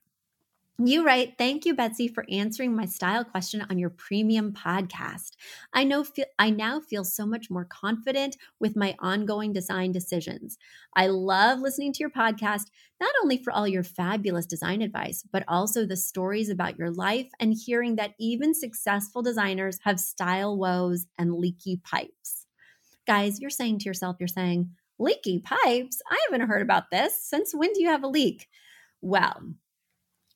You 0.79 1.05
write, 1.05 1.35
thank 1.37 1.65
you, 1.65 1.75
Betsy, 1.75 2.07
for 2.07 2.25
answering 2.31 2.75
my 2.75 2.85
style 2.85 3.23
question 3.23 3.63
on 3.69 3.77
your 3.77 3.91
premium 3.91 4.51
podcast. 4.53 5.33
I 5.71 5.83
know 5.83 6.03
feel, 6.03 6.25
I 6.39 6.49
now 6.49 6.79
feel 6.79 7.03
so 7.03 7.27
much 7.27 7.51
more 7.51 7.63
confident 7.65 8.37
with 8.59 8.75
my 8.75 8.95
ongoing 8.97 9.53
design 9.53 9.91
decisions. 9.91 10.57
I 10.95 11.07
love 11.07 11.59
listening 11.59 11.93
to 11.93 11.99
your 11.99 12.09
podcast, 12.09 12.71
not 12.99 13.11
only 13.21 13.37
for 13.37 13.53
all 13.53 13.67
your 13.67 13.83
fabulous 13.83 14.47
design 14.47 14.81
advice, 14.81 15.23
but 15.31 15.43
also 15.47 15.85
the 15.85 15.95
stories 15.95 16.49
about 16.49 16.79
your 16.79 16.89
life 16.89 17.29
and 17.39 17.53
hearing 17.53 17.95
that 17.97 18.15
even 18.19 18.55
successful 18.55 19.21
designers 19.21 19.77
have 19.83 19.99
style 19.99 20.57
woes 20.57 21.05
and 21.19 21.35
leaky 21.35 21.77
pipes. 21.83 22.47
Guys, 23.07 23.39
you're 23.41 23.49
saying 23.49 23.79
to 23.79 23.85
yourself, 23.85 24.17
you're 24.19 24.27
saying, 24.27 24.71
leaky 24.99 25.39
pipes? 25.39 26.01
I 26.09 26.19
haven't 26.29 26.47
heard 26.47 26.61
about 26.61 26.91
this. 26.91 27.19
Since 27.21 27.53
when 27.53 27.73
do 27.73 27.81
you 27.81 27.89
have 27.89 28.03
a 28.03 28.07
leak? 28.07 28.47
Well, 29.01 29.43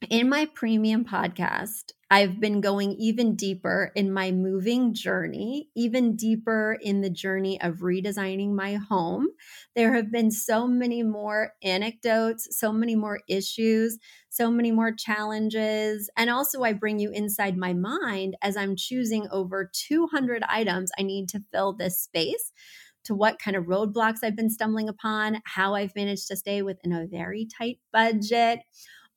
in 0.09 0.29
my 0.29 0.45
premium 0.53 1.03
podcast, 1.03 1.91
I've 2.09 2.39
been 2.39 2.61
going 2.61 2.93
even 2.93 3.35
deeper 3.35 3.91
in 3.95 4.13
my 4.13 4.31
moving 4.31 4.93
journey, 4.93 5.69
even 5.75 6.15
deeper 6.15 6.77
in 6.81 7.01
the 7.01 7.09
journey 7.09 7.59
of 7.59 7.77
redesigning 7.77 8.53
my 8.53 8.75
home. 8.75 9.27
There 9.75 9.93
have 9.95 10.11
been 10.11 10.31
so 10.31 10.67
many 10.67 11.03
more 11.03 11.53
anecdotes, 11.63 12.47
so 12.51 12.71
many 12.71 12.95
more 12.95 13.21
issues, 13.27 13.97
so 14.29 14.51
many 14.51 14.71
more 14.71 14.93
challenges. 14.93 16.09
And 16.15 16.29
also, 16.29 16.61
I 16.61 16.73
bring 16.73 16.99
you 16.99 17.09
inside 17.11 17.57
my 17.57 17.73
mind 17.73 18.37
as 18.41 18.55
I'm 18.55 18.75
choosing 18.75 19.27
over 19.31 19.69
200 19.73 20.43
items 20.47 20.91
I 20.97 21.01
need 21.01 21.27
to 21.29 21.43
fill 21.51 21.73
this 21.73 21.99
space 21.99 22.53
to 23.03 23.15
what 23.15 23.39
kind 23.39 23.57
of 23.57 23.65
roadblocks 23.65 24.19
I've 24.21 24.35
been 24.35 24.49
stumbling 24.49 24.89
upon, 24.89 25.41
how 25.45 25.75
I've 25.75 25.95
managed 25.95 26.27
to 26.27 26.35
stay 26.35 26.61
within 26.61 26.91
a 26.91 27.07
very 27.07 27.47
tight 27.57 27.79
budget 27.91 28.59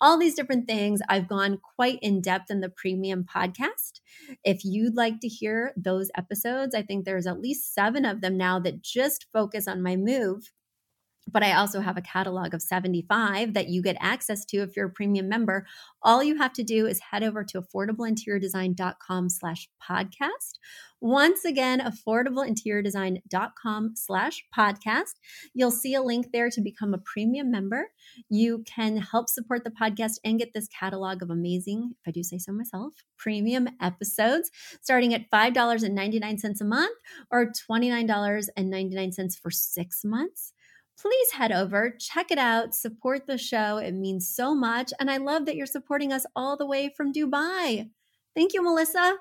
all 0.01 0.19
these 0.19 0.35
different 0.35 0.67
things. 0.67 1.01
I've 1.09 1.29
gone 1.29 1.59
quite 1.77 1.99
in 2.03 2.21
depth 2.21 2.51
in 2.51 2.61
the 2.61 2.69
premium 2.69 3.25
podcast. 3.25 4.01
If 4.45 4.65
you'd 4.65 4.97
like 4.97 5.21
to 5.21 5.29
hear 5.29 5.73
those 5.77 6.11
episodes, 6.17 6.75
I 6.75 6.83
think 6.83 7.05
there's 7.05 7.27
at 7.27 7.41
least 7.41 7.75
seven 7.75 8.05
of 8.05 8.21
them 8.21 8.37
now 8.37 8.59
that 8.61 8.83
just 8.83 9.27
focus 9.33 9.69
on 9.69 9.83
my 9.83 9.97
move 9.97 10.53
but 11.33 11.43
I 11.43 11.53
also 11.53 11.81
have 11.81 11.97
a 11.97 12.03
catalog 12.03 12.55
of 12.55 12.63
75 12.63 13.55
that 13.55 13.69
you 13.69 13.83
get 13.83 13.97
access 14.01 14.45
to 14.47 14.59
if 14.59 14.77
you're 14.77 14.87
a 14.87 14.91
premium 14.91 15.29
member. 15.29 15.67
All 16.03 16.23
you 16.23 16.39
have 16.39 16.53
to 16.55 16.63
do 16.63 16.87
is 16.87 17.01
head 17.11 17.23
over 17.23 17.45
to 17.45 17.61
affordableinteriordesign.com 17.63 19.29
slash 19.29 19.69
podcast. 19.83 20.59
Once 21.01 21.45
again, 21.47 21.81
affordableinteriordesign.com 21.81 23.93
slash 23.95 24.45
podcast. 24.57 25.15
You'll 25.55 25.71
see 25.71 25.95
a 25.95 26.03
link 26.03 26.33
there 26.33 26.51
to 26.51 26.61
become 26.61 26.93
a 26.93 26.99
premium 26.99 27.49
member. 27.51 27.93
You 28.29 28.63
can 28.67 28.99
help 28.99 29.31
support 29.31 29.65
the 29.65 29.71
podcast 29.71 30.19
and 30.25 30.39
get 30.39 30.53
this 30.53 30.69
catalog 30.69 31.23
of 31.23 31.31
amazing, 31.31 31.93
if 31.93 32.01
I 32.07 32.11
do 32.11 32.23
say 32.23 32.37
so 32.39 32.53
myself, 32.53 32.93
premium 33.17 33.69
episodes 33.81 34.51
starting 34.83 35.15
at 35.15 35.31
$5.99 35.31 36.61
a 36.61 36.65
month 36.65 36.99
or 37.31 37.47
$29.99 37.47 39.41
for 39.41 39.51
six 39.51 40.05
months 40.05 40.53
please 41.01 41.31
head 41.33 41.53
over, 41.53 41.91
check 41.91 42.31
it 42.31 42.39
out, 42.39 42.75
support 42.75 43.27
the 43.27 43.39
show. 43.39 43.79
It 43.79 43.93
means 43.93 44.29
so 44.29 44.55
much. 44.55 44.93
And 45.01 45.11
I 45.11 45.17
love 45.17 45.47
that 45.47 45.57
you're 45.57 45.67
supporting 45.67 46.13
us 46.13 46.27
all 46.37 46.57
the 46.57 46.67
way 46.67 46.93
from 46.97 47.13
Dubai. 47.13 47.89
Thank 48.35 48.53
you, 48.53 48.63
Melissa. 48.63 49.17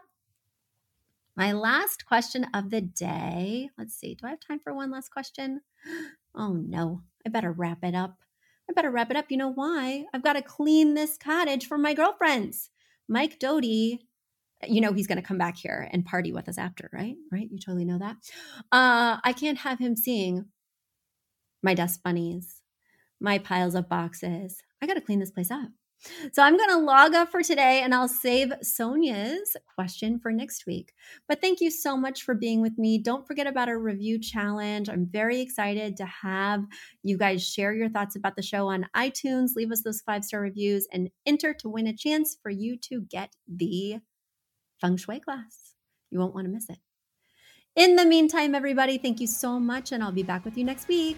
My 1.36 1.54
last 1.54 2.06
question 2.06 2.48
of 2.54 2.70
the 2.70 2.82
day. 2.82 3.70
Let's 3.78 3.96
see. 3.96 4.16
Do 4.16 4.28
I 4.28 4.32
have 4.32 4.40
time 4.40 4.60
for 4.60 4.74
one 4.74 4.92
last 4.92 5.10
question? 5.10 5.62
Oh, 6.36 6.54
no. 6.54 7.02
I 7.26 7.30
better 7.30 7.52
wrap 7.52 7.80
it 7.84 7.96
up. 7.96 8.20
I 8.70 8.74
better 8.74 8.92
wrap 8.92 9.10
it 9.10 9.18
up. 9.18 9.26
You 9.30 9.38
know 9.38 9.52
why? 9.52 10.06
I've 10.14 10.24
got 10.24 10.34
to 10.34 10.44
clean 10.44 10.94
this 10.94 11.18
cottage 11.18 11.66
for 11.68 11.76
my 11.76 11.96
girlfriends. 11.96 12.70
Mike 13.08 13.40
Doughty 13.40 14.00
you 14.68 14.82
know 14.82 14.94
he's 14.94 15.08
going 15.08 15.18
to 15.18 15.26
come 15.28 15.38
back 15.38 15.58
here 15.58 15.88
and 15.92 16.06
party 16.06 16.34
with 16.34 16.50
us 16.50 16.58
after 16.58 16.90
right 16.92 17.16
right 17.32 17.48
you 17.52 17.58
totally 17.58 17.86
know 17.86 17.98
that 17.98 18.18
uh 18.72 19.18
i 19.24 19.34
can't 19.34 19.60
have 19.60 19.80
him 19.80 19.96
seeing 19.96 20.46
my 21.64 21.74
dust 21.74 22.04
bunnies, 22.04 22.62
my 23.20 23.38
piles 23.38 23.76
of 23.76 23.90
boxes. 23.90 24.62
I 24.82 24.88
got 24.88 24.96
to 24.96 25.02
clean 25.02 25.20
this 25.20 25.32
place 25.32 25.52
up. 25.52 25.70
So 26.32 26.42
I'm 26.42 26.56
going 26.56 26.70
to 26.70 26.78
log 26.78 27.14
off 27.14 27.30
for 27.30 27.42
today 27.42 27.82
and 27.84 27.94
I'll 27.94 28.08
save 28.08 28.54
Sonia's 28.62 29.58
question 29.76 30.18
for 30.18 30.32
next 30.32 30.66
week. 30.66 30.94
But 31.28 31.42
thank 31.42 31.60
you 31.60 31.70
so 31.70 31.98
much 31.98 32.24
for 32.24 32.34
being 32.34 32.62
with 32.62 32.78
me. 32.78 32.98
Don't 32.98 33.28
forget 33.28 33.48
about 33.48 33.68
our 33.68 33.78
review 33.78 34.18
challenge. 34.18 34.88
I'm 34.88 35.06
very 35.06 35.42
excited 35.42 35.98
to 35.98 36.06
have 36.06 36.66
you 37.04 37.18
guys 37.18 37.46
share 37.46 37.74
your 37.74 37.90
thoughts 37.90 38.16
about 38.16 38.38
the 38.38 38.42
show 38.42 38.68
on 38.68 38.88
iTunes. 38.96 39.56
Leave 39.56 39.72
us 39.72 39.82
those 39.82 40.02
five 40.02 40.24
star 40.24 40.40
reviews 40.40 40.88
and 40.94 41.10
enter 41.26 41.54
to 41.56 41.70
win 41.70 41.88
a 41.88 41.96
chance 41.96 42.38
for 42.42 42.50
you 42.50 42.78
to 42.78 43.02
get 43.02 43.36
the 43.48 43.98
feng 44.80 44.96
shui 44.96 45.20
class. 45.20 45.74
You 46.12 46.20
won't 46.20 46.34
want 46.34 46.46
to 46.46 46.52
miss 46.52 46.70
it. 46.70 46.80
In 47.76 47.96
the 47.96 48.06
meantime, 48.06 48.56
everybody, 48.56 48.98
thank 48.98 49.20
you 49.20 49.28
so 49.28 49.60
much, 49.60 49.92
and 49.92 50.04
I'll 50.04 50.12
be 50.12 50.24
back 50.24 50.44
with 50.44 50.58
you 50.58 50.64
next 50.64 50.88
week. 50.88 51.18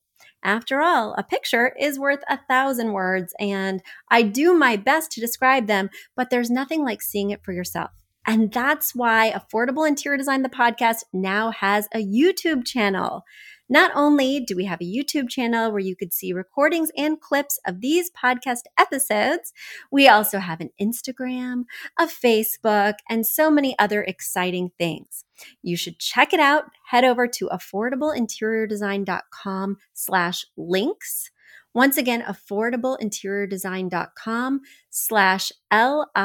After 0.43 0.81
all, 0.81 1.13
a 1.17 1.23
picture 1.23 1.73
is 1.79 1.99
worth 1.99 2.21
a 2.27 2.39
thousand 2.49 2.93
words, 2.93 3.33
and 3.39 3.81
I 4.09 4.23
do 4.23 4.53
my 4.53 4.75
best 4.75 5.11
to 5.13 5.21
describe 5.21 5.67
them, 5.67 5.89
but 6.15 6.29
there's 6.29 6.49
nothing 6.49 6.83
like 6.83 7.01
seeing 7.01 7.29
it 7.29 7.43
for 7.43 7.51
yourself. 7.51 7.91
And 8.25 8.51
that's 8.51 8.93
why 8.93 9.31
Affordable 9.31 9.87
Interior 9.87 10.17
Design, 10.17 10.43
the 10.43 10.49
podcast, 10.49 11.03
now 11.11 11.51
has 11.51 11.87
a 11.93 12.05
YouTube 12.05 12.65
channel. 12.65 13.23
Not 13.67 13.91
only 13.95 14.41
do 14.41 14.55
we 14.55 14.65
have 14.65 14.81
a 14.81 14.85
YouTube 14.85 15.29
channel 15.29 15.71
where 15.71 15.79
you 15.79 15.95
could 15.95 16.13
see 16.13 16.33
recordings 16.33 16.91
and 16.97 17.21
clips 17.21 17.57
of 17.65 17.79
these 17.79 18.11
podcast 18.11 18.63
episodes, 18.77 19.53
we 19.91 20.07
also 20.07 20.39
have 20.39 20.59
an 20.59 20.71
Instagram, 20.79 21.63
a 21.97 22.05
Facebook, 22.05 22.95
and 23.09 23.25
so 23.25 23.49
many 23.49 23.77
other 23.79 24.03
exciting 24.03 24.71
things. 24.77 25.23
You 25.61 25.77
should 25.77 25.99
check 25.99 26.33
it 26.33 26.39
out. 26.39 26.65
Head 26.87 27.03
over 27.03 27.27
to 27.27 27.49
affordableinteriordesign.com 27.49 29.77
slash 29.93 30.45
links 30.57 31.29
Once 31.73 31.97
again, 31.97 32.21
affordableinteriordesign.com 32.21 34.61
slash 34.89 35.51
L-I-N-K-S 35.71 36.17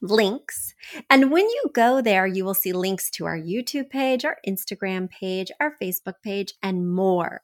links. 0.00 0.74
And 1.10 1.30
when 1.30 1.44
you 1.44 1.64
go 1.74 2.00
there, 2.00 2.26
you 2.26 2.44
will 2.44 2.54
see 2.54 2.72
links 2.72 3.10
to 3.10 3.26
our 3.26 3.38
YouTube 3.38 3.90
page, 3.90 4.24
our 4.24 4.38
Instagram 4.46 5.10
page, 5.10 5.50
our 5.60 5.74
Facebook 5.80 6.22
page, 6.22 6.54
and 6.62 6.90
more. 6.90 7.42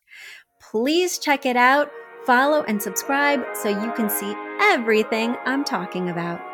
Please 0.61 1.19
check 1.19 1.45
it 1.45 1.57
out, 1.57 1.91
follow, 2.25 2.63
and 2.63 2.83
subscribe 2.83 3.45
so 3.55 3.69
you 3.69 3.93
can 3.93 4.09
see 4.09 4.35
everything 4.61 5.37
I'm 5.45 5.65
talking 5.65 6.09
about. 6.09 6.54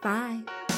Bye. 0.00 0.77